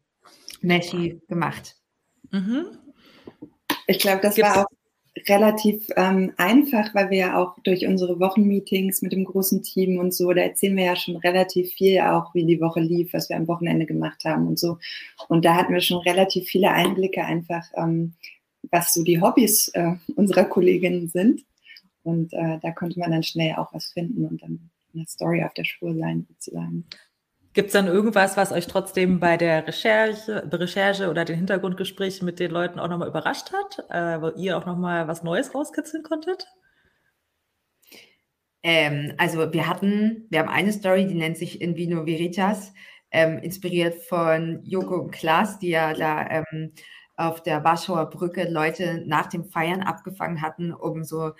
Meshi 0.61 1.21
gemacht. 1.27 1.75
Mhm. 2.31 2.65
Ich 3.87 3.99
glaube, 3.99 4.21
das 4.21 4.35
Gibt's 4.35 4.55
war 4.55 4.65
auch 4.65 4.76
relativ 5.27 5.87
ähm, 5.95 6.33
einfach, 6.37 6.93
weil 6.93 7.09
wir 7.09 7.17
ja 7.17 7.37
auch 7.37 7.57
durch 7.63 7.85
unsere 7.85 8.19
Wochenmeetings 8.19 9.01
mit 9.01 9.11
dem 9.11 9.25
großen 9.25 9.63
Team 9.63 9.99
und 9.99 10.13
so, 10.13 10.31
da 10.33 10.41
erzählen 10.41 10.75
wir 10.75 10.85
ja 10.85 10.95
schon 10.95 11.15
relativ 11.17 11.71
viel 11.73 11.99
auch, 12.01 12.33
wie 12.33 12.45
die 12.45 12.61
Woche 12.61 12.79
lief, 12.79 13.13
was 13.13 13.29
wir 13.29 13.37
am 13.37 13.47
Wochenende 13.47 13.85
gemacht 13.85 14.23
haben 14.25 14.47
und 14.47 14.59
so. 14.59 14.77
Und 15.27 15.45
da 15.45 15.55
hatten 15.55 15.73
wir 15.73 15.81
schon 15.81 16.01
relativ 16.01 16.47
viele 16.47 16.71
Einblicke 16.71 17.23
einfach, 17.23 17.63
ähm, 17.75 18.13
was 18.71 18.93
so 18.93 19.03
die 19.03 19.21
Hobbys 19.21 19.69
äh, 19.69 19.93
unserer 20.15 20.45
Kolleginnen 20.45 21.07
sind. 21.07 21.45
Und 22.03 22.33
äh, 22.33 22.59
da 22.61 22.71
konnte 22.71 22.99
man 22.99 23.11
dann 23.11 23.23
schnell 23.23 23.55
auch 23.55 23.73
was 23.73 23.87
finden 23.87 24.25
und 24.25 24.41
dann 24.41 24.69
eine 24.93 25.05
Story 25.07 25.43
auf 25.43 25.53
der 25.53 25.65
Spur 25.65 25.95
sein, 25.95 26.25
sozusagen. 26.29 26.85
Gibt 27.57 27.69
es 27.69 27.73
dann 27.73 27.87
irgendwas, 27.87 28.37
was 28.37 28.51
euch 28.51 28.67
trotzdem 28.67 29.19
bei 29.19 29.35
der 29.35 29.65
Recherche, 29.65 30.47
Recherche 30.53 31.09
oder 31.09 31.25
den 31.25 31.37
Hintergrundgesprächen 31.37 32.23
mit 32.23 32.39
den 32.39 32.51
Leuten 32.51 32.77
auch 32.77 32.87
nochmal 32.87 33.07
überrascht 33.07 33.51
hat, 33.51 33.83
äh, 33.89 34.21
wo 34.21 34.29
ihr 34.39 34.59
auch 34.59 34.67
nochmal 34.67 35.07
was 35.07 35.23
Neues 35.23 35.55
rauskitzeln 35.55 36.03
konntet? 36.03 36.45
Ähm, 38.61 39.15
also 39.17 39.51
wir 39.51 39.67
hatten, 39.67 40.27
wir 40.29 40.37
haben 40.37 40.49
eine 40.49 40.71
Story, 40.71 41.07
die 41.07 41.15
nennt 41.15 41.35
sich 41.35 41.59
In 41.59 41.75
Vino 41.75 42.05
Veritas, 42.05 42.75
ähm, 43.09 43.39
inspiriert 43.39 43.95
von 44.03 44.59
Joko 44.63 44.97
und 44.97 45.09
Klaas, 45.09 45.57
die 45.57 45.69
ja 45.69 45.95
da 45.95 46.29
ähm, 46.29 46.73
auf 47.15 47.41
der 47.41 47.63
Warschauer 47.63 48.11
Brücke 48.11 48.47
Leute 48.47 49.03
nach 49.07 49.29
dem 49.29 49.45
Feiern 49.45 49.81
abgefangen 49.81 50.43
hatten, 50.43 50.73
um 50.73 51.03
so 51.03 51.31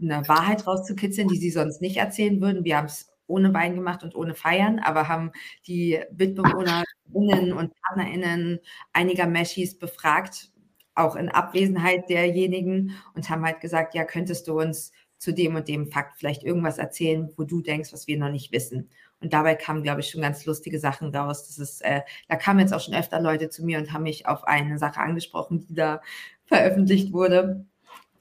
eine 0.00 0.22
Wahrheit 0.28 0.68
rauszukitzeln, 0.68 1.26
die 1.26 1.38
sie 1.38 1.50
sonst 1.50 1.82
nicht 1.82 1.96
erzählen 1.96 2.40
würden. 2.40 2.62
Wir 2.62 2.76
haben 2.76 2.86
es 2.86 3.13
ohne 3.26 3.54
Wein 3.54 3.74
gemacht 3.74 4.02
und 4.02 4.14
ohne 4.14 4.34
Feiern, 4.34 4.78
aber 4.78 5.08
haben 5.08 5.32
die 5.66 6.00
Mitbewohnerinnen 6.16 7.52
und 7.52 7.72
PartnerInnen 7.80 8.60
einiger 8.92 9.26
Meshis 9.26 9.78
befragt, 9.78 10.50
auch 10.94 11.16
in 11.16 11.28
Abwesenheit 11.28 12.08
derjenigen 12.08 12.92
und 13.14 13.28
haben 13.28 13.44
halt 13.44 13.60
gesagt, 13.60 13.94
ja, 13.94 14.04
könntest 14.04 14.46
du 14.48 14.60
uns 14.60 14.92
zu 15.18 15.32
dem 15.32 15.54
und 15.54 15.68
dem 15.68 15.90
Fakt 15.90 16.18
vielleicht 16.18 16.42
irgendwas 16.42 16.78
erzählen, 16.78 17.32
wo 17.36 17.44
du 17.44 17.62
denkst, 17.62 17.92
was 17.92 18.06
wir 18.06 18.18
noch 18.18 18.30
nicht 18.30 18.52
wissen. 18.52 18.90
Und 19.20 19.32
dabei 19.32 19.54
kamen, 19.54 19.82
glaube 19.82 20.00
ich, 20.00 20.10
schon 20.10 20.20
ganz 20.20 20.44
lustige 20.44 20.78
Sachen 20.78 21.14
raus. 21.14 21.46
Das 21.46 21.58
ist, 21.58 21.80
äh, 21.80 22.02
da 22.28 22.36
kamen 22.36 22.60
jetzt 22.60 22.74
auch 22.74 22.80
schon 22.80 22.94
öfter 22.94 23.20
Leute 23.20 23.48
zu 23.48 23.64
mir 23.64 23.78
und 23.78 23.92
haben 23.92 24.02
mich 24.02 24.26
auf 24.26 24.44
eine 24.44 24.78
Sache 24.78 25.00
angesprochen, 25.00 25.66
die 25.66 25.74
da 25.74 26.02
veröffentlicht 26.44 27.12
wurde. 27.12 27.64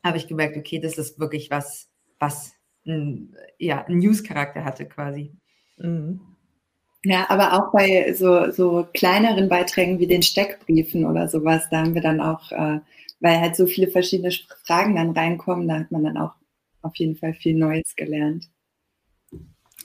Habe 0.02 0.18
ich 0.18 0.28
gemerkt, 0.28 0.56
okay, 0.56 0.80
das 0.80 0.98
ist 0.98 1.20
wirklich 1.20 1.52
was, 1.52 1.90
was 2.20 2.56
ein, 2.86 3.36
ja, 3.60 3.86
einen 3.86 4.00
News-Charakter 4.00 4.64
hatte 4.66 4.86
quasi. 4.86 5.32
Mhm. 5.78 6.22
Ja, 7.06 7.30
aber 7.30 7.54
auch 7.54 7.72
bei 7.74 8.14
so, 8.14 8.52
so 8.52 8.88
kleineren 8.94 9.50
Beiträgen 9.50 10.00
wie 10.00 10.08
den 10.08 10.24
Steckbriefen 10.24 11.06
oder 11.06 11.28
sowas, 11.28 11.68
da 11.70 11.80
haben 11.80 11.96
wir 11.96 12.02
dann 12.02 12.22
auch, 12.22 12.52
äh, 12.52 12.80
weil 13.20 13.42
halt 13.42 13.56
so 13.58 13.68
viele 13.68 13.88
verschiedene 13.88 14.32
Fragen 14.66 14.96
dann 14.96 15.12
reinkommen, 15.12 15.68
da 15.68 15.80
hat 15.80 15.92
man 15.92 16.04
dann 16.04 16.18
auch 16.18 16.34
auf 16.82 16.96
jeden 16.96 17.16
Fall 17.18 17.34
viel 17.34 17.56
Neues 17.56 17.96
gelernt. 17.96 18.50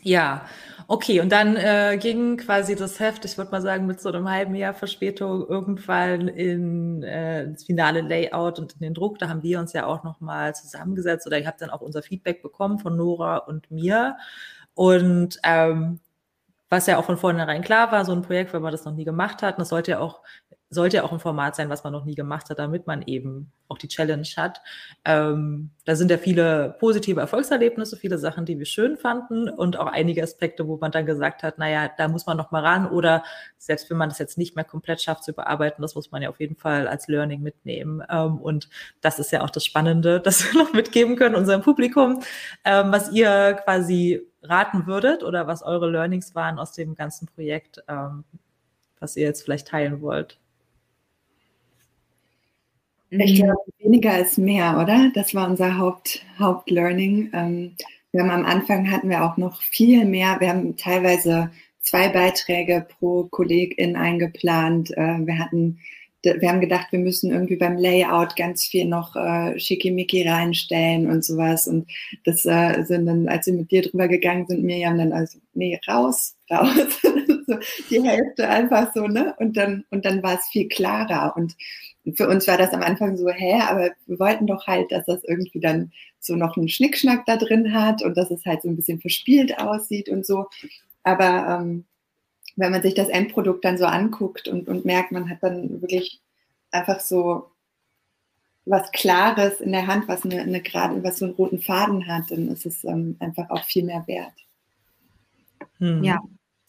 Ja, 0.02 0.46
okay. 0.86 1.20
Und 1.20 1.30
dann 1.32 1.56
äh, 1.56 1.98
ging 2.00 2.36
quasi 2.36 2.76
das 2.76 3.00
Heft, 3.00 3.24
ich 3.24 3.36
würde 3.36 3.50
mal 3.50 3.60
sagen, 3.62 3.86
mit 3.86 4.00
so 4.00 4.08
einem 4.10 4.28
halben 4.30 4.54
Jahr 4.54 4.74
Verspätung 4.74 5.46
irgendwann 5.48 6.28
in, 6.28 7.02
äh, 7.02 7.44
ins 7.44 7.64
finale 7.64 8.00
Layout 8.02 8.58
und 8.58 8.74
in 8.74 8.80
den 8.80 8.94
Druck. 8.94 9.18
Da 9.18 9.28
haben 9.28 9.42
wir 9.42 9.58
uns 9.58 9.72
ja 9.72 9.86
auch 9.86 10.04
nochmal 10.04 10.54
zusammengesetzt 10.54 11.26
oder 11.26 11.38
ihr 11.38 11.46
habt 11.46 11.60
dann 11.60 11.70
auch 11.70 11.80
unser 11.80 12.02
Feedback 12.02 12.42
bekommen 12.42 12.78
von 12.78 12.96
Nora 12.96 13.38
und 13.38 13.70
mir. 13.70 14.16
Und 14.74 15.40
ähm, 15.42 16.00
was 16.70 16.86
ja 16.86 16.98
auch 16.98 17.04
von 17.04 17.16
vornherein 17.16 17.62
klar 17.62 17.90
war, 17.92 18.04
so 18.04 18.12
ein 18.12 18.22
Projekt, 18.22 18.52
wenn 18.52 18.62
man 18.62 18.72
das 18.72 18.84
noch 18.84 18.94
nie 18.94 19.04
gemacht 19.04 19.42
hat, 19.42 19.58
das 19.58 19.70
sollte 19.70 19.92
ja 19.92 20.00
auch 20.00 20.22
sollte 20.70 20.98
ja 20.98 21.04
auch 21.04 21.12
ein 21.12 21.18
Format 21.18 21.56
sein, 21.56 21.70
was 21.70 21.82
man 21.82 21.92
noch 21.92 22.04
nie 22.04 22.14
gemacht 22.14 22.50
hat, 22.50 22.58
damit 22.58 22.86
man 22.86 23.02
eben 23.02 23.52
auch 23.68 23.78
die 23.78 23.88
Challenge 23.88 24.26
hat. 24.36 24.60
Ähm, 25.04 25.70
da 25.86 25.96
sind 25.96 26.10
ja 26.10 26.18
viele 26.18 26.76
positive 26.78 27.20
Erfolgserlebnisse, 27.20 27.96
viele 27.96 28.18
Sachen, 28.18 28.44
die 28.44 28.58
wir 28.58 28.66
schön 28.66 28.98
fanden 28.98 29.48
und 29.48 29.78
auch 29.78 29.86
einige 29.86 30.22
Aspekte, 30.22 30.66
wo 30.68 30.76
man 30.76 30.90
dann 30.90 31.06
gesagt 31.06 31.42
hat, 31.42 31.58
naja, 31.58 31.90
da 31.96 32.08
muss 32.08 32.26
man 32.26 32.36
noch 32.36 32.50
mal 32.50 32.62
ran 32.64 32.86
oder 32.86 33.24
selbst 33.56 33.88
wenn 33.88 33.96
man 33.96 34.10
das 34.10 34.18
jetzt 34.18 34.36
nicht 34.36 34.56
mehr 34.56 34.64
komplett 34.64 35.00
schafft 35.00 35.24
zu 35.24 35.30
überarbeiten, 35.30 35.80
das 35.80 35.94
muss 35.94 36.10
man 36.10 36.20
ja 36.22 36.28
auf 36.28 36.40
jeden 36.40 36.56
Fall 36.56 36.86
als 36.86 37.08
Learning 37.08 37.42
mitnehmen. 37.42 38.02
Ähm, 38.10 38.38
und 38.38 38.68
das 39.00 39.18
ist 39.18 39.32
ja 39.32 39.42
auch 39.42 39.50
das 39.50 39.64
Spannende, 39.64 40.20
das 40.24 40.44
wir 40.44 40.62
noch 40.62 40.72
mitgeben 40.74 41.16
können 41.16 41.34
unserem 41.34 41.62
Publikum, 41.62 42.22
ähm, 42.64 42.92
was 42.92 43.10
ihr 43.12 43.54
quasi 43.64 44.26
raten 44.42 44.86
würdet 44.86 45.22
oder 45.22 45.46
was 45.46 45.62
eure 45.62 45.90
Learnings 45.90 46.34
waren 46.34 46.58
aus 46.58 46.72
dem 46.72 46.94
ganzen 46.94 47.26
Projekt, 47.26 47.82
ähm, 47.88 48.24
was 49.00 49.16
ihr 49.16 49.24
jetzt 49.24 49.42
vielleicht 49.42 49.68
teilen 49.68 50.00
wollt. 50.02 50.38
Ich 53.10 53.40
mhm. 53.40 53.44
glaube, 53.44 53.62
weniger 53.78 54.18
ist 54.18 54.38
mehr, 54.38 54.78
oder? 54.80 55.10
Das 55.14 55.34
war 55.34 55.48
unser 55.48 55.78
Haupt, 55.78 56.22
Hauptlearning. 56.38 57.30
Ähm, 57.32 57.76
wir 58.12 58.22
haben 58.22 58.30
am 58.30 58.44
Anfang 58.44 58.90
hatten 58.90 59.08
wir 59.08 59.24
auch 59.24 59.36
noch 59.36 59.62
viel 59.62 60.04
mehr. 60.04 60.36
Wir 60.40 60.48
haben 60.48 60.76
teilweise 60.76 61.50
zwei 61.80 62.08
Beiträge 62.08 62.86
pro 62.98 63.24
Kollegin 63.24 63.96
eingeplant. 63.96 64.90
Äh, 64.90 65.26
wir 65.26 65.38
hatten, 65.38 65.78
wir 66.22 66.48
haben 66.48 66.60
gedacht, 66.60 66.88
wir 66.90 66.98
müssen 66.98 67.30
irgendwie 67.30 67.56
beim 67.56 67.78
Layout 67.78 68.36
ganz 68.36 68.64
viel 68.64 68.84
noch 68.84 69.16
äh, 69.16 69.58
Schickimicki 69.58 70.28
reinstellen 70.28 71.10
und 71.10 71.24
sowas. 71.24 71.66
Und 71.66 71.90
das 72.24 72.44
äh, 72.44 72.82
sind 72.82 73.06
dann, 73.06 73.28
als 73.28 73.46
wir 73.46 73.54
mit 73.54 73.70
dir 73.70 73.82
drüber 73.82 74.08
gegangen 74.08 74.46
sind, 74.46 74.64
Miriam 74.64 74.98
dann 74.98 75.12
also, 75.12 75.38
nee, 75.54 75.78
raus, 75.88 76.36
raus. 76.50 77.00
die 77.90 78.02
Hälfte 78.02 78.48
einfach 78.48 78.92
so, 78.94 79.06
ne? 79.06 79.34
Und 79.38 79.56
dann, 79.56 79.84
und 79.90 80.04
dann 80.04 80.22
war 80.22 80.34
es 80.34 80.46
viel 80.48 80.68
klarer. 80.68 81.34
Und 81.36 81.56
für 82.16 82.28
uns 82.28 82.46
war 82.46 82.56
das 82.56 82.72
am 82.72 82.82
Anfang 82.82 83.16
so, 83.16 83.28
hä, 83.28 83.60
aber 83.68 83.90
wir 84.06 84.18
wollten 84.18 84.46
doch 84.46 84.66
halt, 84.66 84.90
dass 84.92 85.06
das 85.06 85.24
irgendwie 85.24 85.60
dann 85.60 85.92
so 86.20 86.36
noch 86.36 86.56
einen 86.56 86.68
Schnickschnack 86.68 87.26
da 87.26 87.36
drin 87.36 87.72
hat 87.72 88.02
und 88.02 88.16
dass 88.16 88.30
es 88.30 88.44
halt 88.44 88.62
so 88.62 88.68
ein 88.68 88.76
bisschen 88.76 89.00
verspielt 89.00 89.58
aussieht 89.58 90.08
und 90.08 90.24
so. 90.24 90.46
Aber 91.02 91.60
ähm, 91.60 91.84
wenn 92.56 92.72
man 92.72 92.82
sich 92.82 92.94
das 92.94 93.08
Endprodukt 93.08 93.64
dann 93.64 93.78
so 93.78 93.84
anguckt 93.84 94.48
und, 94.48 94.68
und 94.68 94.84
merkt, 94.84 95.12
man 95.12 95.30
hat 95.30 95.38
dann 95.42 95.80
wirklich 95.80 96.20
einfach 96.70 97.00
so 97.00 97.50
was 98.64 98.90
Klares 98.92 99.60
in 99.60 99.72
der 99.72 99.86
Hand, 99.86 100.08
was 100.08 100.24
eine, 100.24 100.42
eine 100.42 100.60
gerade, 100.60 101.02
was 101.02 101.18
so 101.18 101.24
einen 101.24 101.34
roten 101.34 101.58
Faden 101.58 102.06
hat, 102.06 102.30
dann 102.30 102.48
ist 102.48 102.66
es 102.66 102.84
ähm, 102.84 103.16
einfach 103.18 103.48
auch 103.50 103.64
viel 103.64 103.84
mehr 103.84 104.04
wert. 104.06 104.34
Hm. 105.78 106.04
Ja, 106.04 106.20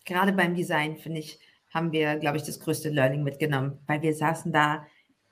gerade 0.05 0.31
beim 0.31 0.55
Design 0.55 0.97
finde 0.97 1.19
ich, 1.19 1.39
haben 1.73 1.91
wir, 1.91 2.15
glaube 2.15 2.37
ich, 2.37 2.43
das 2.43 2.59
größte 2.59 2.89
Learning 2.89 3.23
mitgenommen, 3.23 3.79
weil 3.85 4.01
wir 4.01 4.13
saßen 4.13 4.51
da 4.51 4.85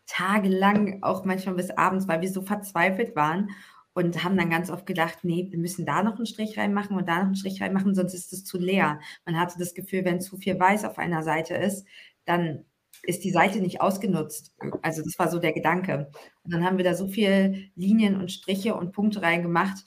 tagelang, 0.07 1.03
auch 1.03 1.25
manchmal 1.25 1.55
bis 1.55 1.71
abends, 1.71 2.07
weil 2.07 2.21
wir 2.21 2.29
so 2.29 2.41
verzweifelt 2.41 3.15
waren 3.15 3.51
und 3.93 4.23
haben 4.23 4.37
dann 4.37 4.49
ganz 4.49 4.69
oft 4.69 4.85
gedacht, 4.85 5.19
nee, 5.23 5.47
wir 5.49 5.59
müssen 5.59 5.85
da 5.85 6.03
noch 6.03 6.17
einen 6.17 6.25
Strich 6.25 6.57
reinmachen 6.57 6.95
und 6.95 7.07
da 7.07 7.17
noch 7.17 7.25
einen 7.25 7.35
Strich 7.35 7.61
reinmachen, 7.61 7.95
sonst 7.95 8.13
ist 8.13 8.31
es 8.31 8.43
zu 8.43 8.57
leer. 8.57 8.99
Man 9.25 9.39
hatte 9.39 9.59
das 9.59 9.73
Gefühl, 9.73 10.05
wenn 10.05 10.21
zu 10.21 10.37
viel 10.37 10.59
Weiß 10.59 10.85
auf 10.85 10.97
einer 10.97 11.23
Seite 11.23 11.55
ist, 11.55 11.85
dann 12.25 12.65
ist 13.03 13.23
die 13.23 13.31
Seite 13.31 13.59
nicht 13.59 13.81
ausgenutzt. 13.81 14.53
Also 14.81 15.01
das 15.03 15.17
war 15.17 15.29
so 15.29 15.39
der 15.39 15.53
Gedanke. 15.53 16.11
Und 16.43 16.53
dann 16.53 16.63
haben 16.63 16.77
wir 16.77 16.85
da 16.85 16.93
so 16.93 17.07
viele 17.07 17.69
Linien 17.75 18.19
und 18.19 18.31
Striche 18.31 18.75
und 18.75 18.91
Punkte 18.91 19.21
reingemacht, 19.21 19.83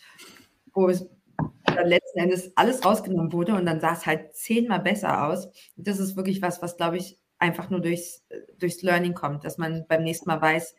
wo 0.73 0.89
es 0.89 1.09
dann 1.65 1.87
letzten 1.87 2.19
Endes 2.19 2.53
alles 2.57 2.85
rausgenommen 2.85 3.33
wurde 3.33 3.55
und 3.55 3.65
dann 3.65 3.81
sah 3.81 3.93
es 3.93 4.07
halt 4.07 4.35
zehnmal 4.35 4.81
besser 4.81 5.29
aus. 5.29 5.47
Und 5.77 5.87
das 5.87 6.01
ist 6.01 6.17
wirklich 6.17 6.43
was, 6.43 6.63
was 6.63 6.77
glaube 6.77 6.97
ich 6.97 7.20
einfach 7.41 7.71
nur 7.71 7.81
durchs, 7.81 8.25
durchs 8.59 8.83
Learning 8.83 9.15
kommt, 9.15 9.45
dass 9.45 9.59
man 9.59 9.87
beim 9.89 10.05
nächsten 10.05 10.29
Mal 10.29 10.41
weiß, 10.41 10.75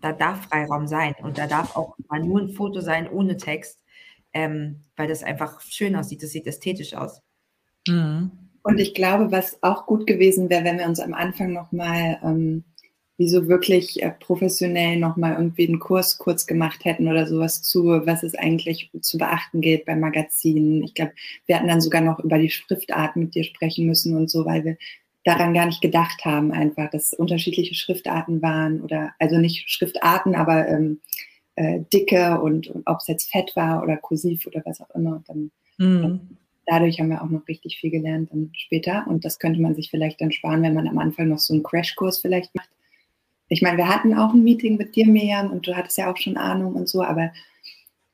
da 0.00 0.12
darf 0.12 0.46
Freiraum 0.46 0.86
sein 0.86 1.14
und 1.22 1.38
da 1.38 1.46
darf 1.46 1.76
auch 1.76 1.96
mal 2.08 2.20
nur 2.20 2.40
ein 2.40 2.50
Foto 2.50 2.80
sein 2.80 3.10
ohne 3.10 3.36
Text, 3.36 3.82
ähm, 4.32 4.82
weil 4.96 5.08
das 5.08 5.22
einfach 5.22 5.60
schön 5.60 5.96
aussieht, 5.96 6.22
das 6.22 6.30
sieht 6.30 6.46
ästhetisch 6.46 6.94
aus. 6.94 7.22
Mhm. 7.88 8.30
Und 8.62 8.78
ich 8.78 8.94
glaube, 8.94 9.30
was 9.30 9.62
auch 9.62 9.86
gut 9.86 10.06
gewesen 10.06 10.50
wäre, 10.50 10.64
wenn 10.64 10.78
wir 10.78 10.86
uns 10.86 11.00
am 11.00 11.14
Anfang 11.14 11.52
nochmal 11.52 12.18
ähm, 12.22 12.64
wie 13.18 13.28
so 13.28 13.48
wirklich 13.48 14.02
äh, 14.02 14.10
professionell 14.10 14.98
nochmal 14.98 15.34
irgendwie 15.34 15.66
einen 15.66 15.78
Kurs 15.78 16.18
kurz 16.18 16.46
gemacht 16.46 16.84
hätten 16.84 17.08
oder 17.08 17.26
sowas 17.26 17.62
zu, 17.62 17.84
was 18.04 18.22
es 18.22 18.34
eigentlich 18.34 18.90
zu 19.00 19.16
beachten 19.18 19.60
gilt 19.60 19.86
beim 19.86 20.00
Magazin. 20.00 20.82
Ich 20.82 20.94
glaube, 20.94 21.12
wir 21.46 21.56
hatten 21.56 21.68
dann 21.68 21.80
sogar 21.80 22.02
noch 22.02 22.18
über 22.18 22.38
die 22.38 22.50
Schriftart 22.50 23.16
mit 23.16 23.34
dir 23.34 23.44
sprechen 23.44 23.86
müssen 23.86 24.16
und 24.16 24.30
so, 24.30 24.44
weil 24.44 24.64
wir 24.64 24.76
daran 25.26 25.54
gar 25.54 25.66
nicht 25.66 25.82
gedacht 25.82 26.24
haben, 26.24 26.52
einfach, 26.52 26.88
dass 26.88 27.12
unterschiedliche 27.12 27.74
Schriftarten 27.74 28.42
waren 28.42 28.80
oder 28.80 29.12
also 29.18 29.38
nicht 29.38 29.68
Schriftarten, 29.68 30.36
aber 30.36 30.68
ähm, 30.68 31.00
äh, 31.56 31.80
Dicke 31.92 32.40
und, 32.40 32.68
und 32.68 32.86
ob 32.86 32.98
es 33.00 33.08
jetzt 33.08 33.32
Fett 33.32 33.56
war 33.56 33.82
oder 33.82 33.96
kursiv 33.96 34.46
oder 34.46 34.62
was 34.64 34.80
auch 34.80 34.90
immer. 34.90 35.24
Dann, 35.26 35.50
mhm. 35.78 36.36
dadurch 36.64 37.00
haben 37.00 37.10
wir 37.10 37.22
auch 37.22 37.28
noch 37.28 37.48
richtig 37.48 37.76
viel 37.78 37.90
gelernt 37.90 38.30
dann 38.30 38.52
später 38.54 39.04
und 39.08 39.24
das 39.24 39.40
könnte 39.40 39.60
man 39.60 39.74
sich 39.74 39.90
vielleicht 39.90 40.20
dann 40.20 40.30
sparen, 40.30 40.62
wenn 40.62 40.74
man 40.74 40.86
am 40.86 40.98
Anfang 40.98 41.26
noch 41.28 41.40
so 41.40 41.54
einen 41.54 41.64
Crashkurs 41.64 42.20
vielleicht 42.20 42.54
macht. 42.54 42.70
Ich 43.48 43.62
meine, 43.62 43.78
wir 43.78 43.88
hatten 43.88 44.14
auch 44.14 44.32
ein 44.32 44.44
Meeting 44.44 44.76
mit 44.76 44.94
dir, 44.94 45.08
Miriam, 45.08 45.50
und 45.50 45.66
du 45.66 45.76
hattest 45.76 45.98
ja 45.98 46.10
auch 46.10 46.16
schon 46.16 46.36
Ahnung 46.36 46.74
und 46.74 46.88
so, 46.88 47.02
aber 47.02 47.32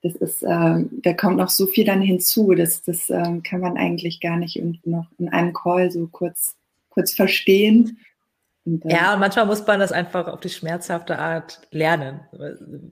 das 0.00 0.14
ist, 0.16 0.42
äh, 0.42 0.84
da 1.02 1.12
kommt 1.12 1.36
noch 1.36 1.50
so 1.50 1.66
viel 1.66 1.84
dann 1.84 2.00
hinzu. 2.00 2.54
Das, 2.54 2.82
das 2.82 3.08
äh, 3.10 3.40
kann 3.44 3.60
man 3.60 3.76
eigentlich 3.76 4.20
gar 4.20 4.36
nicht 4.38 4.60
noch 4.84 5.06
in 5.18 5.28
einem 5.28 5.52
Call 5.52 5.90
so 5.90 6.06
kurz 6.06 6.56
kurz 6.92 7.14
verstehen. 7.14 7.98
Und, 8.64 8.84
ja, 8.86 9.14
und 9.14 9.18
manchmal 9.18 9.46
muss 9.46 9.66
man 9.66 9.80
das 9.80 9.90
einfach 9.90 10.28
auf 10.28 10.38
die 10.38 10.48
schmerzhafte 10.48 11.18
Art 11.18 11.62
lernen. 11.72 12.20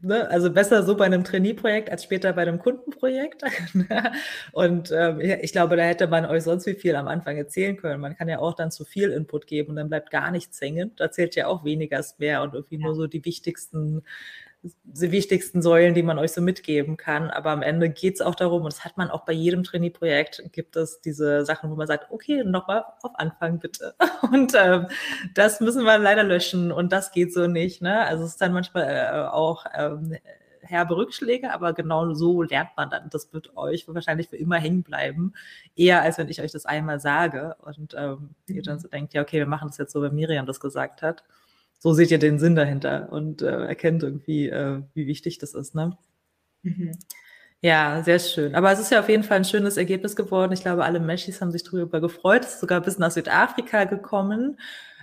Ne? 0.02 0.28
Also 0.28 0.52
besser 0.52 0.82
so 0.82 0.96
bei 0.96 1.04
einem 1.04 1.22
Trainee-Projekt 1.22 1.90
als 1.90 2.02
später 2.02 2.32
bei 2.32 2.42
einem 2.42 2.58
Kundenprojekt. 2.58 3.44
und 4.52 4.90
ähm, 4.90 5.20
ich 5.20 5.52
glaube, 5.52 5.76
da 5.76 5.84
hätte 5.84 6.08
man 6.08 6.26
euch 6.26 6.42
sonst 6.42 6.66
wie 6.66 6.74
viel 6.74 6.96
am 6.96 7.06
Anfang 7.06 7.36
erzählen 7.36 7.76
können. 7.76 8.00
Man 8.00 8.16
kann 8.16 8.28
ja 8.28 8.40
auch 8.40 8.54
dann 8.54 8.72
zu 8.72 8.84
viel 8.84 9.10
Input 9.10 9.46
geben 9.46 9.70
und 9.70 9.76
dann 9.76 9.88
bleibt 9.88 10.10
gar 10.10 10.32
nichts 10.32 10.60
hängen. 10.60 10.90
Da 10.96 11.12
zählt 11.12 11.36
ja 11.36 11.46
auch 11.46 11.64
weniger 11.64 12.00
ist 12.00 12.18
mehr 12.18 12.42
und 12.42 12.54
irgendwie 12.54 12.78
ja. 12.80 12.86
nur 12.86 12.96
so 12.96 13.06
die 13.06 13.24
wichtigsten 13.24 14.02
die 14.62 15.10
wichtigsten 15.10 15.62
Säulen, 15.62 15.94
die 15.94 16.02
man 16.02 16.18
euch 16.18 16.32
so 16.32 16.42
mitgeben 16.42 16.96
kann. 16.96 17.30
Aber 17.30 17.50
am 17.50 17.62
Ende 17.62 17.88
geht 17.88 18.14
es 18.14 18.20
auch 18.20 18.34
darum, 18.34 18.62
und 18.62 18.72
das 18.72 18.84
hat 18.84 18.96
man 18.98 19.10
auch 19.10 19.24
bei 19.24 19.32
jedem 19.32 19.64
Trainee-Projekt, 19.64 20.42
gibt 20.52 20.76
es 20.76 21.00
diese 21.00 21.46
Sachen, 21.46 21.70
wo 21.70 21.76
man 21.76 21.86
sagt, 21.86 22.10
okay, 22.10 22.44
nochmal 22.44 22.84
auf 23.02 23.12
Anfang 23.14 23.58
bitte. 23.58 23.94
Und 24.30 24.52
ähm, 24.54 24.86
das 25.34 25.60
müssen 25.60 25.84
wir 25.84 25.98
leider 25.98 26.22
löschen 26.22 26.72
und 26.72 26.92
das 26.92 27.10
geht 27.10 27.32
so 27.32 27.46
nicht. 27.46 27.82
Ne? 27.82 28.04
Also 28.06 28.24
es 28.24 28.32
ist 28.32 28.40
dann 28.40 28.52
manchmal 28.52 28.84
äh, 28.84 29.28
auch 29.28 29.64
ähm, 29.74 30.14
herbe 30.60 30.96
Rückschläge, 30.96 31.52
aber 31.52 31.72
genau 31.72 32.12
so 32.14 32.42
lernt 32.42 32.70
man 32.76 32.90
dann. 32.90 33.10
Das 33.10 33.32
wird 33.32 33.56
euch 33.56 33.88
wahrscheinlich 33.88 34.28
für 34.28 34.36
immer 34.36 34.56
hängen 34.56 34.82
bleiben, 34.82 35.32
eher 35.74 36.02
als 36.02 36.18
wenn 36.18 36.28
ich 36.28 36.40
euch 36.42 36.52
das 36.52 36.66
einmal 36.66 37.00
sage 37.00 37.56
und 37.60 37.94
ähm, 37.96 38.34
ihr 38.46 38.62
dann 38.62 38.78
so 38.78 38.88
denkt, 38.88 39.14
ja, 39.14 39.22
okay, 39.22 39.38
wir 39.38 39.46
machen 39.46 39.68
das 39.68 39.78
jetzt 39.78 39.92
so, 39.92 40.02
wie 40.02 40.10
Miriam 40.10 40.46
das 40.46 40.60
gesagt 40.60 41.02
hat 41.02 41.24
so 41.80 41.94
seht 41.94 42.10
ihr 42.10 42.18
den 42.18 42.38
Sinn 42.38 42.54
dahinter 42.54 43.08
und 43.10 43.40
äh, 43.40 43.66
erkennt 43.66 44.02
irgendwie, 44.02 44.48
äh, 44.48 44.82
wie 44.92 45.06
wichtig 45.06 45.38
das 45.38 45.54
ist. 45.54 45.74
Ne? 45.74 45.96
Mhm. 46.62 46.92
Ja, 47.62 48.02
sehr 48.04 48.18
schön. 48.18 48.54
Aber 48.54 48.70
es 48.70 48.78
ist 48.78 48.90
ja 48.90 49.00
auf 49.00 49.08
jeden 49.08 49.22
Fall 49.22 49.38
ein 49.38 49.44
schönes 49.44 49.78
Ergebnis 49.78 50.14
geworden. 50.14 50.52
Ich 50.52 50.60
glaube, 50.60 50.84
alle 50.84 51.00
Meshis 51.00 51.40
haben 51.40 51.50
sich 51.50 51.64
darüber 51.64 52.00
gefreut. 52.00 52.44
Es 52.44 52.54
ist 52.54 52.60
sogar 52.60 52.82
bis 52.82 52.98
nach 52.98 53.10
Südafrika 53.10 53.84
gekommen. 53.84 54.58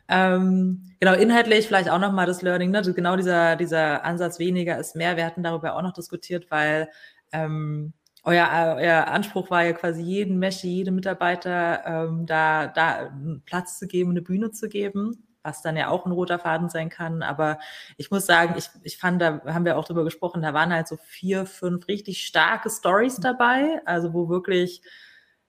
Ähm, 0.08 0.84
genau, 1.00 1.14
inhaltlich 1.14 1.68
vielleicht 1.68 1.90
auch 1.90 2.00
nochmal 2.00 2.28
das 2.28 2.42
Learning, 2.42 2.72
ne? 2.72 2.82
genau 2.82 3.18
dieser, 3.18 3.56
dieser 3.58 4.06
Ansatz 4.06 4.40
weniger 4.40 4.78
ist 4.80 4.96
mehr. 4.96 5.18
Wir 5.18 5.26
hatten 5.26 5.44
darüber 5.44 5.76
auch 5.76 5.82
noch 5.82 5.94
diskutiert, 5.94 6.50
weil 6.50 6.90
ähm, 7.32 7.94
euer, 8.24 8.76
euer 8.78 9.08
Anspruch 9.08 9.50
war 9.50 9.66
ja 9.66 9.74
quasi 9.74 10.02
jeden 10.02 10.40
Messi, 10.40 10.68
jedem 10.68 10.96
Mitarbeiter 10.96 11.84
ähm, 11.86 12.26
da, 12.26 12.68
da 12.68 13.12
Platz 13.46 13.80
zu 13.80 13.88
geben, 13.88 14.12
eine 14.12 14.22
Bühne 14.22 14.52
zu 14.52 14.70
geben 14.70 15.27
was 15.48 15.62
dann 15.62 15.78
ja 15.78 15.90
auch 15.90 16.06
ein 16.06 16.12
roter 16.12 16.38
Faden 16.40 16.70
sein 16.70 16.90
kann. 16.90 17.24
Aber 17.24 17.58
ich 17.96 18.12
muss 18.12 18.26
sagen, 18.26 18.56
ich, 18.58 18.70
ich 18.84 18.98
fand, 18.98 19.22
da 19.22 19.42
haben 19.46 19.66
wir 19.66 19.78
auch 19.78 19.86
drüber 19.86 20.04
gesprochen, 20.04 20.42
da 20.42 20.54
waren 20.54 20.74
halt 20.74 20.88
so 20.88 20.98
vier, 20.98 21.46
fünf 21.46 21.88
richtig 21.88 22.26
starke 22.26 22.70
Stories 22.70 23.16
dabei, 23.16 23.82
also 23.86 24.14
wo 24.14 24.30
wirklich, 24.30 24.82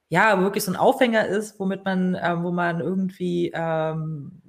ja, 0.09 0.41
wirklich 0.41 0.65
so 0.65 0.73
ein 0.73 0.77
Aufhänger 0.77 1.27
ist, 1.27 1.59
womit 1.59 1.85
man, 1.85 2.15
äh, 2.15 2.37
wo 2.43 2.53
man 2.53 2.81
irgendwie 2.81 3.51
ähm, 3.55 4.41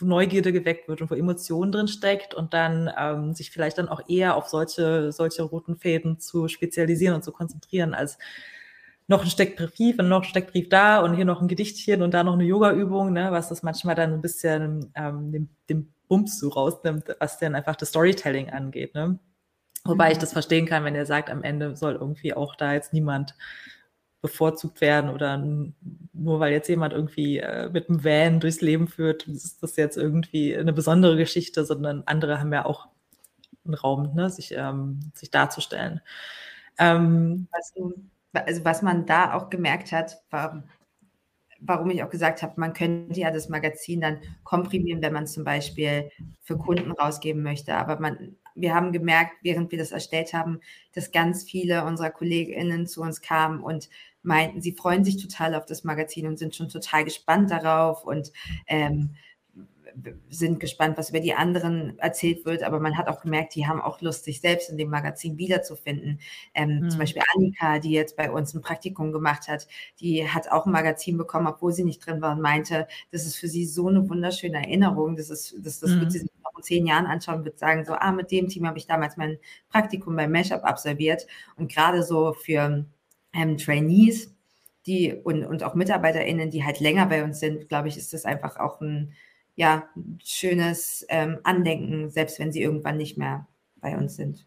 Neugierde 0.00 0.52
geweckt 0.52 0.88
wird 0.88 1.02
und 1.02 1.10
wo 1.10 1.14
Emotionen 1.14 1.72
drin 1.72 1.88
steckt 1.88 2.34
und 2.34 2.54
dann 2.54 2.90
ähm, 2.96 3.34
sich 3.34 3.50
vielleicht 3.50 3.78
dann 3.78 3.88
auch 3.88 4.08
eher 4.08 4.36
auf 4.36 4.46
solche, 4.48 5.10
solche 5.10 5.42
roten 5.42 5.76
Fäden 5.76 6.20
zu 6.20 6.46
spezialisieren 6.46 7.16
und 7.16 7.24
zu 7.24 7.32
konzentrieren, 7.32 7.92
als 7.92 8.18
noch 9.12 9.22
ein 9.22 9.30
Steckbrief 9.30 9.98
und 9.98 10.08
noch 10.08 10.22
ein 10.22 10.28
Steckbrief 10.28 10.68
da 10.68 11.00
und 11.00 11.14
hier 11.14 11.24
noch 11.24 11.40
ein 11.40 11.48
Gedichtchen 11.48 12.02
und 12.02 12.12
da 12.12 12.24
noch 12.24 12.32
eine 12.32 12.44
Yoga-Übung, 12.44 13.12
ne, 13.12 13.30
was 13.30 13.48
das 13.48 13.62
manchmal 13.62 13.94
dann 13.94 14.14
ein 14.14 14.22
bisschen 14.22 14.90
ähm, 14.94 15.30
den, 15.30 15.48
den 15.68 15.94
Bums 16.08 16.38
so 16.40 16.48
rausnimmt, 16.48 17.04
was 17.20 17.38
dann 17.38 17.54
einfach 17.54 17.76
das 17.76 17.90
Storytelling 17.90 18.50
angeht. 18.50 18.94
Ne? 18.94 19.18
Wobei 19.84 20.06
mhm. 20.06 20.12
ich 20.12 20.18
das 20.18 20.32
verstehen 20.32 20.66
kann, 20.66 20.84
wenn 20.84 20.94
ihr 20.94 21.06
sagt, 21.06 21.30
am 21.30 21.44
Ende 21.44 21.76
soll 21.76 21.94
irgendwie 21.94 22.34
auch 22.34 22.56
da 22.56 22.72
jetzt 22.72 22.92
niemand 22.92 23.34
bevorzugt 24.20 24.80
werden 24.80 25.10
oder 25.10 25.36
nur 26.12 26.40
weil 26.40 26.52
jetzt 26.52 26.68
jemand 26.68 26.92
irgendwie 26.94 27.38
äh, 27.38 27.68
mit 27.70 27.88
einem 27.88 28.04
Van 28.04 28.40
durchs 28.40 28.60
Leben 28.60 28.88
führt, 28.88 29.26
ist 29.26 29.62
das 29.62 29.76
jetzt 29.76 29.96
irgendwie 29.96 30.56
eine 30.56 30.72
besondere 30.72 31.16
Geschichte, 31.16 31.64
sondern 31.64 32.04
andere 32.06 32.38
haben 32.38 32.52
ja 32.52 32.64
auch 32.64 32.88
einen 33.64 33.74
Raum, 33.74 34.14
ne, 34.14 34.30
sich, 34.30 34.52
ähm, 34.56 35.00
sich 35.14 35.30
darzustellen. 35.30 36.00
Ähm, 36.78 37.48
was, 37.50 37.74
also 38.32 38.64
was 38.64 38.82
man 38.82 39.06
da 39.06 39.34
auch 39.34 39.50
gemerkt 39.50 39.92
hat, 39.92 40.22
war, 40.30 40.64
warum 41.60 41.90
ich 41.90 42.02
auch 42.02 42.10
gesagt 42.10 42.42
habe, 42.42 42.54
man 42.56 42.72
könnte 42.72 43.20
ja 43.20 43.30
das 43.30 43.48
Magazin 43.48 44.00
dann 44.00 44.20
komprimieren, 44.44 45.02
wenn 45.02 45.12
man 45.12 45.26
zum 45.26 45.44
Beispiel 45.44 46.10
für 46.40 46.58
Kunden 46.58 46.90
rausgeben 46.90 47.42
möchte. 47.42 47.74
Aber 47.74 48.00
man, 48.00 48.36
wir 48.54 48.74
haben 48.74 48.92
gemerkt, 48.92 49.32
während 49.42 49.70
wir 49.70 49.78
das 49.78 49.92
erstellt 49.92 50.32
haben, 50.32 50.60
dass 50.92 51.12
ganz 51.12 51.44
viele 51.44 51.84
unserer 51.84 52.10
KollegInnen 52.10 52.86
zu 52.86 53.02
uns 53.02 53.20
kamen 53.20 53.60
und 53.62 53.88
meinten, 54.22 54.60
sie 54.60 54.72
freuen 54.72 55.04
sich 55.04 55.20
total 55.20 55.54
auf 55.54 55.66
das 55.66 55.84
Magazin 55.84 56.26
und 56.26 56.38
sind 56.38 56.54
schon 56.54 56.68
total 56.68 57.04
gespannt 57.04 57.50
darauf 57.50 58.04
und 58.04 58.32
ähm, 58.66 59.14
sind 60.28 60.60
gespannt, 60.60 60.98
was 60.98 61.10
über 61.10 61.20
die 61.20 61.34
anderen 61.34 61.98
erzählt 61.98 62.44
wird, 62.44 62.62
aber 62.62 62.80
man 62.80 62.96
hat 62.96 63.08
auch 63.08 63.20
gemerkt, 63.20 63.54
die 63.54 63.66
haben 63.66 63.80
auch 63.80 64.00
Lust, 64.00 64.24
sich 64.24 64.40
selbst 64.40 64.70
in 64.70 64.78
dem 64.78 64.90
Magazin 64.90 65.38
wiederzufinden. 65.38 66.20
Ähm, 66.54 66.80
mhm. 66.80 66.90
Zum 66.90 66.98
Beispiel 66.98 67.22
Annika, 67.34 67.78
die 67.78 67.92
jetzt 67.92 68.16
bei 68.16 68.30
uns 68.30 68.54
ein 68.54 68.62
Praktikum 68.62 69.12
gemacht 69.12 69.48
hat, 69.48 69.66
die 70.00 70.28
hat 70.28 70.50
auch 70.50 70.66
ein 70.66 70.72
Magazin 70.72 71.16
bekommen, 71.16 71.46
obwohl 71.46 71.72
sie 71.72 71.84
nicht 71.84 72.04
drin 72.04 72.20
war 72.20 72.32
und 72.32 72.40
meinte, 72.40 72.86
das 73.10 73.26
ist 73.26 73.36
für 73.36 73.48
sie 73.48 73.66
so 73.66 73.88
eine 73.88 74.08
wunderschöne 74.08 74.58
Erinnerung, 74.58 75.16
das 75.16 75.30
ist, 75.30 75.54
das, 75.58 75.80
das 75.80 75.90
mhm. 75.90 76.00
wird 76.00 76.12
sie 76.12 76.18
sich 76.20 76.30
noch 76.42 76.56
in 76.56 76.62
zehn 76.62 76.86
Jahren 76.86 77.06
anschauen 77.06 77.38
und 77.38 77.44
wird 77.44 77.58
sagen, 77.58 77.84
so, 77.84 77.94
ah, 77.94 78.12
mit 78.12 78.30
dem 78.30 78.48
Team 78.48 78.66
habe 78.66 78.78
ich 78.78 78.86
damals 78.86 79.16
mein 79.16 79.38
Praktikum 79.70 80.16
beim 80.16 80.32
Mashup 80.32 80.64
absolviert 80.64 81.26
und 81.56 81.70
gerade 81.70 82.02
so 82.02 82.32
für 82.32 82.84
ähm, 83.32 83.58
Trainees, 83.58 84.34
die 84.86 85.12
und, 85.12 85.44
und 85.44 85.62
auch 85.62 85.74
MitarbeiterInnen, 85.74 86.50
die 86.50 86.64
halt 86.64 86.80
länger 86.80 87.06
bei 87.06 87.24
uns 87.24 87.40
sind, 87.40 87.68
glaube 87.68 87.88
ich, 87.88 87.96
ist 87.96 88.12
das 88.12 88.24
einfach 88.24 88.56
auch 88.56 88.80
ein, 88.80 89.12
ja, 89.54 89.88
schönes 90.24 91.04
ähm, 91.08 91.38
Andenken, 91.44 92.10
selbst 92.10 92.38
wenn 92.38 92.52
sie 92.52 92.62
irgendwann 92.62 92.96
nicht 92.96 93.18
mehr 93.18 93.46
bei 93.76 93.96
uns 93.96 94.16
sind. 94.16 94.46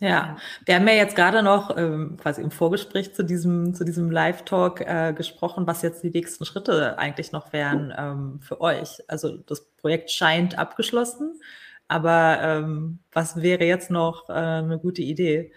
Ja, 0.00 0.36
wir 0.64 0.76
haben 0.76 0.86
ja 0.86 0.94
jetzt 0.94 1.16
gerade 1.16 1.42
noch 1.42 1.76
ähm, 1.76 2.16
quasi 2.18 2.40
im 2.40 2.52
Vorgespräch 2.52 3.14
zu 3.14 3.24
diesem, 3.24 3.74
zu 3.74 3.84
diesem 3.84 4.12
Live-Talk 4.12 4.80
äh, 4.82 5.12
gesprochen, 5.12 5.66
was 5.66 5.82
jetzt 5.82 6.04
die 6.04 6.10
nächsten 6.10 6.44
Schritte 6.44 6.98
eigentlich 6.98 7.32
noch 7.32 7.52
wären 7.52 7.92
ähm, 7.96 8.40
für 8.40 8.60
euch. 8.60 9.02
Also 9.08 9.36
das 9.38 9.72
Projekt 9.76 10.12
scheint 10.12 10.56
abgeschlossen, 10.56 11.40
aber 11.88 12.38
ähm, 12.42 13.00
was 13.10 13.42
wäre 13.42 13.64
jetzt 13.64 13.90
noch 13.90 14.28
äh, 14.28 14.32
eine 14.34 14.78
gute 14.78 15.02
Idee? 15.02 15.52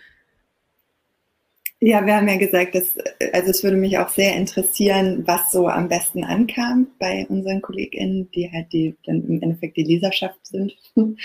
Ja, 1.84 2.06
wir 2.06 2.16
haben 2.16 2.28
ja 2.28 2.38
gesagt, 2.38 2.76
dass, 2.76 2.96
also 3.34 3.50
es 3.50 3.64
würde 3.64 3.76
mich 3.78 3.98
auch 3.98 4.10
sehr 4.10 4.36
interessieren, 4.36 5.24
was 5.26 5.50
so 5.52 5.68
am 5.68 5.88
besten 5.90 6.24
ankam 6.24 6.88
bei 7.00 7.26
unseren 7.28 7.62
KollegInnen, 7.64 8.30
die 8.32 8.52
halt 8.52 8.72
die 8.72 8.96
dann 9.04 9.24
im 9.28 9.42
Endeffekt 9.42 9.78
die 9.78 9.84
Leserschaft 9.84 10.46
sind. 10.46 10.76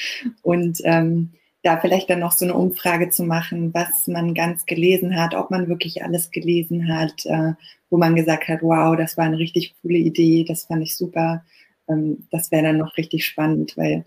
Und 0.43 0.81
ähm, 0.85 1.33
da 1.63 1.77
vielleicht 1.79 2.09
dann 2.09 2.21
noch 2.21 2.33
so 2.33 2.47
eine 2.47 2.55
Umfrage 2.55 3.11
zu 3.11 3.25
machen, 3.25 3.75
was 3.75 4.07
man 4.07 4.33
ganz 4.33 4.65
gelesen 4.65 5.21
hat, 5.21 5.35
ob 5.35 5.51
man 5.51 5.69
wirklich 5.69 6.03
alles 6.03 6.31
gelesen 6.31 6.89
hat, 6.89 7.27
äh, 7.27 7.53
wo 7.91 7.99
man 7.99 8.15
gesagt 8.17 8.49
hat, 8.49 8.63
wow, 8.63 8.97
das 8.97 9.19
war 9.19 9.25
eine 9.27 9.39
richtig 9.39 9.75
coole 9.83 9.99
Idee, 9.99 10.45
das 10.49 10.65
fand 10.65 10.83
ich 10.83 10.97
super. 10.97 11.45
Ähm, 11.87 12.29
das 12.31 12.51
wäre 12.51 12.63
dann 12.63 12.79
noch 12.79 12.97
richtig 12.97 13.27
spannend, 13.27 13.77
weil, 13.77 14.07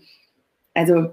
also 0.74 1.10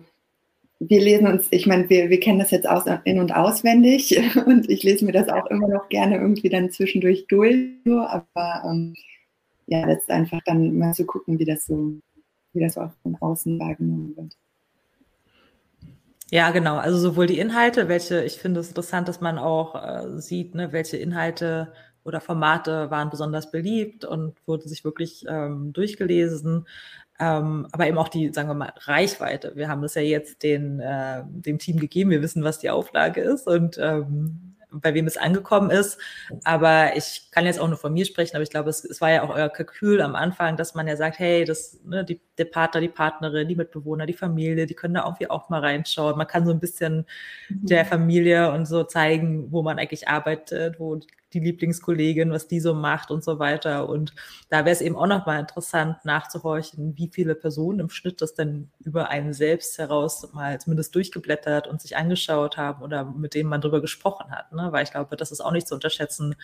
wir 0.79 1.01
lesen 1.01 1.27
uns, 1.27 1.47
ich 1.51 1.65
meine, 1.65 1.89
wir, 1.89 2.09
wir 2.09 2.19
kennen 2.19 2.39
das 2.39 2.51
jetzt 2.51 2.67
aus, 2.67 2.83
in- 3.03 3.19
und 3.19 3.35
auswendig 3.35 4.19
und 4.45 4.69
ich 4.69 4.83
lese 4.83 5.05
mir 5.05 5.11
das 5.11 5.29
auch 5.29 5.47
immer 5.47 5.67
noch 5.67 5.89
gerne 5.89 6.17
irgendwie 6.17 6.49
dann 6.49 6.71
zwischendurch 6.71 7.25
durch, 7.27 7.57
so, 7.85 7.99
aber 7.99 8.63
ähm, 8.65 8.93
ja, 9.65 9.85
das 9.85 9.99
ist 9.99 10.11
einfach 10.11 10.39
dann 10.45 10.77
mal 10.77 10.93
zu 10.93 11.05
gucken, 11.05 11.39
wie 11.39 11.45
das 11.45 11.65
so, 11.65 11.93
wie 12.53 12.59
das 12.59 12.75
so 12.75 12.81
auch 12.81 12.91
von 13.03 13.15
außen 13.19 13.59
wahrgenommen 13.59 14.15
wird. 14.15 14.37
Ja, 16.29 16.51
genau. 16.51 16.77
Also 16.77 16.97
sowohl 16.97 17.27
die 17.27 17.39
Inhalte, 17.39 17.87
welche, 17.87 18.23
ich 18.23 18.37
finde 18.37 18.59
es 18.59 18.69
interessant, 18.69 19.07
dass 19.07 19.21
man 19.21 19.37
auch 19.37 19.75
äh, 19.75 20.19
sieht, 20.19 20.55
ne, 20.55 20.73
welche 20.73 20.97
Inhalte 20.97 21.71
oder 22.03 22.21
Formate 22.21 22.91
waren 22.91 23.09
besonders 23.09 23.49
beliebt 23.51 24.03
und 24.05 24.35
wurden 24.45 24.67
sich 24.67 24.83
wirklich 24.83 25.25
ähm, 25.27 25.71
durchgelesen. 25.73 26.67
Ähm, 27.19 27.67
aber 27.71 27.87
eben 27.87 27.97
auch 27.97 28.09
die, 28.09 28.31
sagen 28.31 28.49
wir 28.49 28.53
mal, 28.53 28.73
Reichweite. 28.77 29.55
Wir 29.55 29.69
haben 29.69 29.81
das 29.81 29.95
ja 29.95 30.01
jetzt 30.01 30.43
den, 30.43 30.79
äh, 30.79 31.23
dem 31.25 31.57
Team 31.57 31.79
gegeben. 31.79 32.11
Wir 32.11 32.21
wissen, 32.21 32.43
was 32.43 32.59
die 32.59 32.69
Auflage 32.69 33.21
ist 33.21 33.47
und 33.47 33.77
ähm, 33.79 34.55
bei 34.69 34.93
wem 34.93 35.07
es 35.07 35.17
angekommen 35.17 35.69
ist. 35.69 35.97
Aber 36.43 36.95
ich 36.95 37.29
kann 37.31 37.45
jetzt 37.45 37.59
auch 37.59 37.67
nur 37.67 37.77
von 37.77 37.93
mir 37.93 38.05
sprechen, 38.05 38.35
aber 38.35 38.43
ich 38.43 38.49
glaube, 38.49 38.69
es, 38.69 38.83
es 38.83 39.01
war 39.01 39.11
ja 39.11 39.23
auch 39.23 39.29
euer 39.29 39.49
Kalkül 39.49 40.01
am 40.01 40.15
Anfang, 40.15 40.57
dass 40.57 40.75
man 40.75 40.87
ja 40.87 40.95
sagt, 40.95 41.19
hey, 41.19 41.45
das, 41.45 41.79
ne, 41.85 42.03
die, 42.03 42.21
der 42.37 42.45
Partner, 42.45 42.81
die 42.81 42.89
Partnerin, 42.89 43.47
die 43.47 43.55
Mitbewohner, 43.55 44.05
die 44.05 44.13
Familie, 44.13 44.65
die 44.65 44.73
können 44.73 44.95
da 44.95 45.05
irgendwie 45.05 45.29
auch 45.29 45.49
mal 45.49 45.61
reinschauen. 45.61 46.17
Man 46.17 46.27
kann 46.27 46.45
so 46.45 46.51
ein 46.51 46.59
bisschen 46.59 47.05
mhm. 47.49 47.65
der 47.65 47.85
Familie 47.85 48.51
und 48.51 48.65
so 48.65 48.83
zeigen, 48.83 49.51
wo 49.51 49.63
man 49.63 49.79
eigentlich 49.79 50.07
arbeitet, 50.07 50.79
wo 50.79 50.99
die 51.33 51.39
Lieblingskollegin, 51.39 52.31
was 52.31 52.47
die 52.47 52.59
so 52.59 52.73
macht 52.73 53.11
und 53.11 53.23
so 53.23 53.39
weiter. 53.39 53.89
Und 53.89 54.13
da 54.49 54.59
wäre 54.59 54.71
es 54.71 54.81
eben 54.81 54.95
auch 54.95 55.07
nochmal 55.07 55.39
interessant 55.39 56.05
nachzuhorchen, 56.05 56.97
wie 56.97 57.09
viele 57.09 57.35
Personen 57.35 57.79
im 57.79 57.89
Schnitt 57.89 58.21
das 58.21 58.33
denn 58.33 58.71
über 58.79 59.09
einen 59.09 59.33
selbst 59.33 59.77
heraus 59.77 60.31
mal 60.33 60.59
zumindest 60.59 60.95
durchgeblättert 60.95 61.67
und 61.67 61.81
sich 61.81 61.97
angeschaut 61.97 62.57
haben 62.57 62.81
oder 62.81 63.05
mit 63.05 63.33
denen 63.33 63.49
man 63.49 63.61
drüber 63.61 63.81
gesprochen 63.81 64.31
hat. 64.31 64.53
Ne? 64.53 64.71
Weil 64.71 64.83
ich 64.83 64.91
glaube, 64.91 65.17
das 65.17 65.31
ist 65.31 65.41
auch 65.41 65.51
nicht 65.51 65.67
zu 65.67 65.75
unterschätzen, 65.75 66.35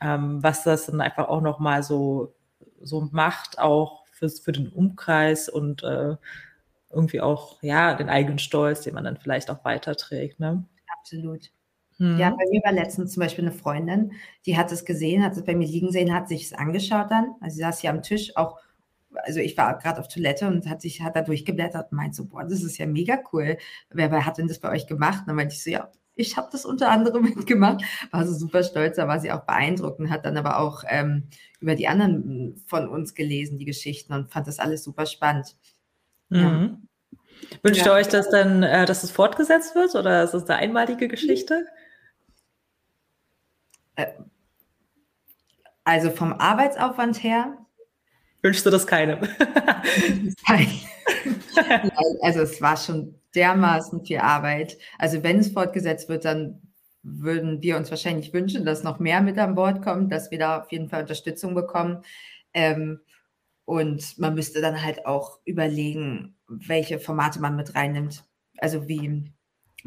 ähm, 0.00 0.42
was 0.42 0.64
das 0.64 0.86
dann 0.86 1.00
einfach 1.00 1.28
auch 1.28 1.40
nochmal 1.42 1.82
so, 1.82 2.34
so 2.80 3.08
macht, 3.12 3.58
auch 3.58 4.06
für, 4.12 4.28
für 4.30 4.52
den 4.52 4.68
Umkreis 4.68 5.48
und 5.48 5.82
äh, 5.82 6.16
irgendwie 6.90 7.20
auch, 7.20 7.62
ja, 7.62 7.94
den 7.94 8.08
eigenen 8.08 8.38
Stolz, 8.38 8.82
den 8.82 8.94
man 8.94 9.04
dann 9.04 9.18
vielleicht 9.18 9.50
auch 9.50 9.64
weiterträgt. 9.64 10.40
Ne? 10.40 10.64
Absolut. 10.98 11.50
Mhm. 11.98 12.18
Ja, 12.18 12.30
bei 12.30 12.44
mir 12.50 12.60
war 12.64 12.72
letztens 12.72 13.12
zum 13.12 13.22
Beispiel 13.22 13.44
eine 13.44 13.52
Freundin, 13.52 14.12
die 14.44 14.56
hat 14.56 14.70
es 14.70 14.84
gesehen, 14.84 15.24
hat 15.24 15.32
es 15.32 15.44
bei 15.44 15.54
mir 15.54 15.66
liegen 15.66 15.90
sehen, 15.90 16.14
hat 16.14 16.28
sich 16.28 16.44
es 16.44 16.52
angeschaut 16.52 17.10
dann. 17.10 17.34
Also 17.40 17.56
sie 17.56 17.62
saß 17.62 17.80
hier 17.80 17.90
am 17.90 18.02
Tisch, 18.02 18.36
auch, 18.36 18.58
also 19.14 19.40
ich 19.40 19.56
war 19.56 19.78
gerade 19.78 20.00
auf 20.00 20.08
Toilette 20.08 20.46
und 20.46 20.68
hat 20.68 20.82
sich, 20.82 21.02
hat 21.02 21.16
da 21.16 21.22
durchgeblättert 21.22 21.90
und 21.90 21.96
meint 21.96 22.14
so, 22.14 22.26
boah, 22.26 22.44
das 22.44 22.62
ist 22.62 22.78
ja 22.78 22.86
mega 22.86 23.18
cool. 23.32 23.56
Wer, 23.90 24.10
wer 24.10 24.26
hat 24.26 24.38
denn 24.38 24.48
das 24.48 24.58
bei 24.58 24.70
euch 24.70 24.86
gemacht? 24.86 25.20
Und 25.20 25.28
dann 25.28 25.36
meinte 25.36 25.54
ich 25.54 25.62
so, 25.62 25.70
ja, 25.70 25.90
ich 26.16 26.36
habe 26.36 26.48
das 26.52 26.64
unter 26.66 26.90
anderem 26.90 27.22
mitgemacht, 27.36 27.82
war 28.10 28.26
so 28.26 28.34
super 28.34 28.62
stolz, 28.62 28.96
da 28.96 29.08
war 29.08 29.20
sie 29.20 29.32
auch 29.32 29.44
beeindruckt 29.44 30.00
und 30.00 30.10
hat 30.10 30.26
dann 30.26 30.36
aber 30.36 30.58
auch 30.58 30.84
ähm, 30.88 31.28
über 31.60 31.74
die 31.74 31.88
anderen 31.88 32.62
von 32.66 32.88
uns 32.88 33.14
gelesen, 33.14 33.58
die 33.58 33.64
Geschichten 33.64 34.12
und 34.12 34.30
fand 34.30 34.46
das 34.46 34.58
alles 34.58 34.84
super 34.84 35.06
spannend. 35.06 35.56
Mhm. 36.28 36.38
Ja. 36.38 36.78
Wünscht 37.62 37.80
ja. 37.80 37.92
ihr 37.92 37.92
euch 37.92 38.08
das 38.08 38.30
dann, 38.30 38.62
äh, 38.62 38.86
dass 38.86 39.04
es 39.04 39.10
fortgesetzt 39.10 39.74
wird 39.74 39.94
oder 39.94 40.24
ist 40.24 40.34
es 40.34 40.44
eine 40.44 40.56
einmalige 40.56 41.08
Geschichte? 41.08 41.66
Äh, 43.96 44.06
also 45.84 46.10
vom 46.10 46.32
Arbeitsaufwand 46.32 47.22
her. 47.22 47.58
Wünschst 48.42 48.66
du 48.66 48.70
das 48.70 48.86
keinem? 48.86 49.18
also 52.22 52.40
es 52.40 52.60
war 52.60 52.76
schon 52.76 53.14
dermaßen 53.34 54.04
viel 54.04 54.18
Arbeit. 54.18 54.78
Also 54.98 55.22
wenn 55.22 55.38
es 55.38 55.52
fortgesetzt 55.52 56.08
wird, 56.08 56.24
dann 56.24 56.60
würden 57.02 57.62
wir 57.62 57.76
uns 57.76 57.90
wahrscheinlich 57.90 58.32
wünschen, 58.32 58.64
dass 58.64 58.82
noch 58.82 58.98
mehr 58.98 59.20
mit 59.20 59.38
an 59.38 59.54
Bord 59.54 59.82
kommt, 59.82 60.12
dass 60.12 60.30
wir 60.30 60.38
da 60.38 60.60
auf 60.60 60.72
jeden 60.72 60.88
Fall 60.88 61.02
Unterstützung 61.02 61.54
bekommen. 61.54 62.02
Ähm, 62.52 63.00
und 63.64 64.18
man 64.18 64.34
müsste 64.34 64.60
dann 64.60 64.82
halt 64.82 65.06
auch 65.06 65.40
überlegen, 65.44 66.36
welche 66.48 66.98
Formate 66.98 67.40
man 67.40 67.56
mit 67.56 67.74
reinnimmt. 67.74 68.24
Also 68.58 68.88
wie 68.88 69.32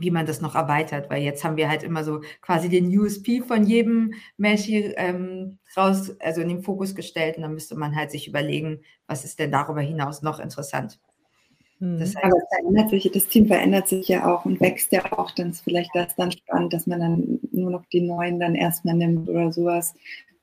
wie 0.02 0.12
man 0.12 0.26
das 0.26 0.42
noch 0.42 0.56
erweitert, 0.56 1.10
weil 1.10 1.24
jetzt 1.24 1.44
haben 1.44 1.58
wir 1.58 1.70
halt 1.70 1.84
immer 1.84 2.04
so 2.04 2.22
quasi 2.42 2.70
den 2.70 2.88
USP 2.98 3.42
von 3.42 3.66
jedem 3.66 4.14
Meshi 4.38 4.94
ähm, 4.98 5.60
raus, 5.76 6.16
also 6.20 6.42
in 6.42 6.50
den 6.50 6.64
Fokus 6.64 6.96
gestellt 6.96 7.38
und 7.38 7.44
dann 7.44 7.54
müsste 7.54 7.76
man 7.76 7.96
halt 7.96 8.12
sich 8.12 8.28
überlegen, 8.28 8.82
was 9.08 9.26
ist 9.26 9.40
denn 9.40 9.52
darüber 9.52 9.82
hinaus 9.82 10.22
noch 10.22 10.40
interessant. 10.40 11.00
Hm. 11.80 12.00
Das 12.00 12.16
heißt, 12.16 12.26
Aber 12.26 12.38
es 12.38 12.58
verändert 12.58 12.90
sich, 12.90 13.12
das 13.12 13.28
Team 13.28 13.48
verändert 13.48 13.88
sich 13.88 14.08
ja 14.08 14.28
auch 14.34 14.46
und 14.46 14.60
wächst 14.60 14.92
ja 14.92 15.12
auch. 15.12 15.32
Dann 15.32 15.52
ist 15.52 15.62
vielleicht 15.62 15.92
das 15.94 16.16
dann 16.16 16.32
spannend, 16.32 16.74
dass 16.74 16.88
man 16.88 17.00
dann 17.00 17.40
nur 17.52 17.72
noch 17.72 17.86
die 17.88 18.02
neuen 18.02 18.40
dann 18.40 18.56
erstmal 18.56 18.96
nimmt 18.96 19.30
oder 19.30 19.52
sowas. 19.52 19.94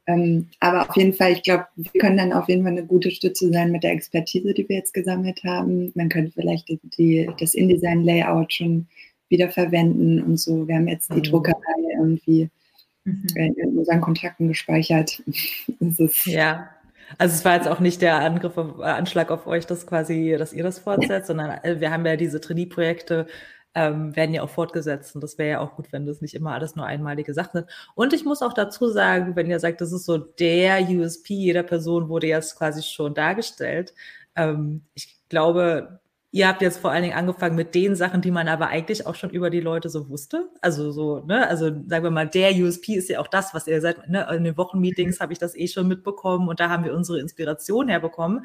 Ähm, 0.08 0.48
aber 0.60 0.88
auf 0.88 0.96
jeden 0.96 1.12
Fall, 1.12 1.32
ich 1.32 1.42
glaube, 1.42 1.66
wir 1.74 2.00
können 2.00 2.16
dann 2.16 2.32
auf 2.32 2.48
jeden 2.48 2.62
Fall 2.62 2.72
eine 2.72 2.86
gute 2.86 3.10
Stütze 3.10 3.50
sein 3.52 3.72
mit 3.72 3.82
der 3.82 3.92
Expertise, 3.92 4.54
die 4.54 4.68
wir 4.68 4.76
jetzt 4.76 4.94
gesammelt 4.94 5.42
haben. 5.44 5.90
Man 5.94 6.08
könnte 6.08 6.32
vielleicht 6.32 6.68
die, 6.68 6.80
die, 6.96 7.30
das 7.38 7.54
InDesign-Layout 7.54 8.52
schon 8.52 8.86
wieder 9.28 9.50
verwenden 9.50 10.22
und 10.22 10.38
so. 10.38 10.66
Wir 10.68 10.76
haben 10.76 10.88
jetzt 10.88 11.10
die 11.12 11.18
mhm. 11.18 11.22
Druckerei 11.24 11.74
irgendwie 11.98 12.50
mhm. 13.04 13.26
in 13.36 13.78
unseren 13.78 14.00
Kontakten 14.00 14.48
gespeichert. 14.48 15.22
ja. 16.24 16.68
Also 17.18 17.34
es 17.34 17.44
war 17.44 17.54
jetzt 17.54 17.68
auch 17.68 17.78
nicht 17.80 18.02
der 18.02 18.16
Angriff 18.16 18.58
auf, 18.58 18.80
äh, 18.80 18.82
Anschlag 18.82 19.30
auf 19.30 19.46
euch, 19.46 19.66
dass 19.66 19.86
quasi, 19.86 20.34
dass 20.38 20.52
ihr 20.52 20.64
das 20.64 20.80
fortsetzt, 20.80 21.28
sondern 21.28 21.62
äh, 21.62 21.80
wir 21.80 21.92
haben 21.92 22.04
ja 22.04 22.16
diese 22.16 22.40
Trainee-Projekte, 22.40 23.26
ähm, 23.76 24.16
werden 24.16 24.34
ja 24.34 24.42
auch 24.42 24.50
fortgesetzt. 24.50 25.14
Und 25.14 25.22
das 25.22 25.38
wäre 25.38 25.50
ja 25.50 25.60
auch 25.60 25.76
gut, 25.76 25.92
wenn 25.92 26.06
das 26.06 26.20
nicht 26.20 26.34
immer 26.34 26.52
alles 26.52 26.76
nur 26.76 26.86
einmalige 26.86 27.34
Sachen 27.34 27.60
sind. 27.60 27.70
Und 27.94 28.12
ich 28.12 28.24
muss 28.24 28.42
auch 28.42 28.54
dazu 28.54 28.88
sagen, 28.88 29.36
wenn 29.36 29.50
ihr 29.50 29.60
sagt, 29.60 29.80
das 29.80 29.92
ist 29.92 30.06
so 30.06 30.16
der 30.18 30.88
USP 30.88 31.34
jeder 31.34 31.62
Person, 31.62 32.08
wurde 32.08 32.26
jetzt 32.26 32.56
quasi 32.56 32.82
schon 32.82 33.14
dargestellt. 33.14 33.94
Ähm, 34.34 34.82
ich 34.94 35.14
glaube, 35.28 36.00
Ihr 36.32 36.48
habt 36.48 36.60
jetzt 36.60 36.78
vor 36.78 36.90
allen 36.90 37.02
Dingen 37.02 37.16
angefangen 37.16 37.56
mit 37.56 37.74
den 37.74 37.94
Sachen, 37.94 38.20
die 38.20 38.30
man 38.30 38.48
aber 38.48 38.66
eigentlich 38.66 39.06
auch 39.06 39.14
schon 39.14 39.30
über 39.30 39.48
die 39.48 39.60
Leute 39.60 39.88
so 39.88 40.08
wusste. 40.08 40.50
Also 40.60 40.90
so, 40.90 41.20
ne, 41.20 41.46
also 41.48 41.66
sagen 41.86 42.04
wir 42.04 42.10
mal, 42.10 42.28
der 42.28 42.54
USP 42.54 42.94
ist 42.94 43.08
ja 43.08 43.20
auch 43.20 43.28
das, 43.28 43.54
was 43.54 43.66
ihr 43.66 43.80
seid, 43.80 44.08
ne, 44.08 44.26
in 44.34 44.44
den 44.44 44.56
Wochenmeetings 44.56 45.20
habe 45.20 45.32
ich 45.32 45.38
das 45.38 45.56
eh 45.56 45.68
schon 45.68 45.88
mitbekommen 45.88 46.48
und 46.48 46.60
da 46.60 46.68
haben 46.68 46.84
wir 46.84 46.94
unsere 46.94 47.20
Inspiration 47.20 47.88
herbekommen. 47.88 48.44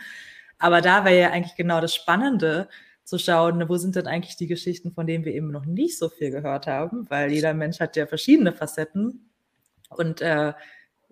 Aber 0.58 0.82
da 0.82 1.04
wäre 1.06 1.20
ja 1.20 1.30
eigentlich 1.32 1.56
genau 1.56 1.82
das 1.82 1.94
Spannende, 1.94 2.70
zu 3.04 3.18
schauen, 3.18 3.68
wo 3.68 3.76
sind 3.76 3.98
denn 3.98 4.08
eigentlich 4.08 4.38
die 4.38 4.48
Geschichten, 4.48 4.94
von 4.94 5.06
denen 5.06 5.26
wir 5.26 5.34
eben 5.34 5.52
noch 5.52 5.66
nicht 5.66 5.98
so 5.98 6.08
viel 6.08 6.32
gehört 6.32 6.66
haben, 6.68 7.10
weil 7.10 7.32
jeder 7.32 7.54
Mensch 7.54 7.80
hat 7.82 7.98
ja 7.98 8.08
verschiedene 8.08 8.54
Facetten. 8.54 9.30
Und 9.90 10.22
äh, 10.22 10.54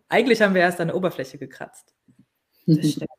eigentlich 0.08 0.42
haben 0.42 0.54
wir 0.54 0.62
erst 0.62 0.80
an 0.80 0.88
der 0.88 0.96
Oberfläche 0.96 1.38
gekratzt. 1.38 1.94
Das 2.66 2.92
stimmt. 2.92 3.10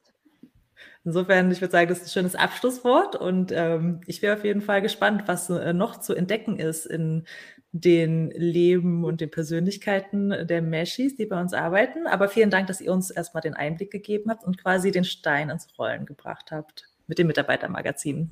Insofern, 1.05 1.51
ich 1.51 1.61
würde 1.61 1.73
sagen, 1.73 1.89
das 1.89 1.99
ist 1.99 2.09
ein 2.09 2.11
schönes 2.11 2.35
Abschlusswort 2.35 3.17
und 3.17 3.53
ähm, 3.53 4.03
ich 4.07 4.21
wäre 4.21 4.37
auf 4.37 4.45
jeden 4.45 4.61
Fall 4.61 4.83
gespannt, 4.83 5.23
was 5.27 5.49
äh, 5.49 5.73
noch 5.73 5.99
zu 5.99 6.15
entdecken 6.15 6.59
ist 6.59 6.85
in 6.85 7.25
den 7.73 8.31
Leben 8.31 9.05
und 9.05 9.21
den 9.21 9.31
Persönlichkeiten 9.31 10.47
der 10.47 10.61
Meshis, 10.61 11.17
die 11.17 11.27
bei 11.27 11.41
uns 11.41 11.55
arbeiten. 11.55 12.07
Aber 12.07 12.29
vielen 12.29 12.51
Dank, 12.51 12.67
dass 12.67 12.81
ihr 12.81 12.93
uns 12.93 13.11
erstmal 13.11 13.43
den 13.43 13.55
Einblick 13.55 13.91
gegeben 13.91 14.31
habt 14.31 14.45
und 14.45 14.59
quasi 14.59 14.91
den 14.91 15.05
Stein 15.05 15.51
ins 15.51 15.69
Rollen 15.79 16.05
gebracht 16.05 16.51
habt 16.51 16.89
mit 17.07 17.19
dem 17.19 17.29
Mitarbeitermagazin. 17.29 18.31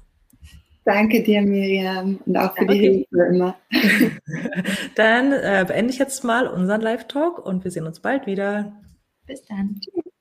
Danke 0.85 1.23
dir, 1.23 1.43
Miriam, 1.43 2.19
und 2.25 2.37
auch 2.37 2.57
für 2.57 2.65
okay. 2.65 2.73
die 2.73 2.79
Hilfe 2.79 3.35
immer. 3.35 3.57
Dann 4.95 5.33
äh, 5.33 5.65
beende 5.69 5.93
ich 5.93 5.99
jetzt 5.99 6.25
mal 6.25 6.47
unseren 6.47 6.81
Live-Talk 6.81 7.45
und 7.45 7.63
wir 7.65 7.71
sehen 7.71 7.87
uns 7.87 8.01
bald 8.01 8.27
wieder. 8.27 8.73
Bis 9.27 9.45
dann. 9.45 9.79
Tschüss. 9.81 10.13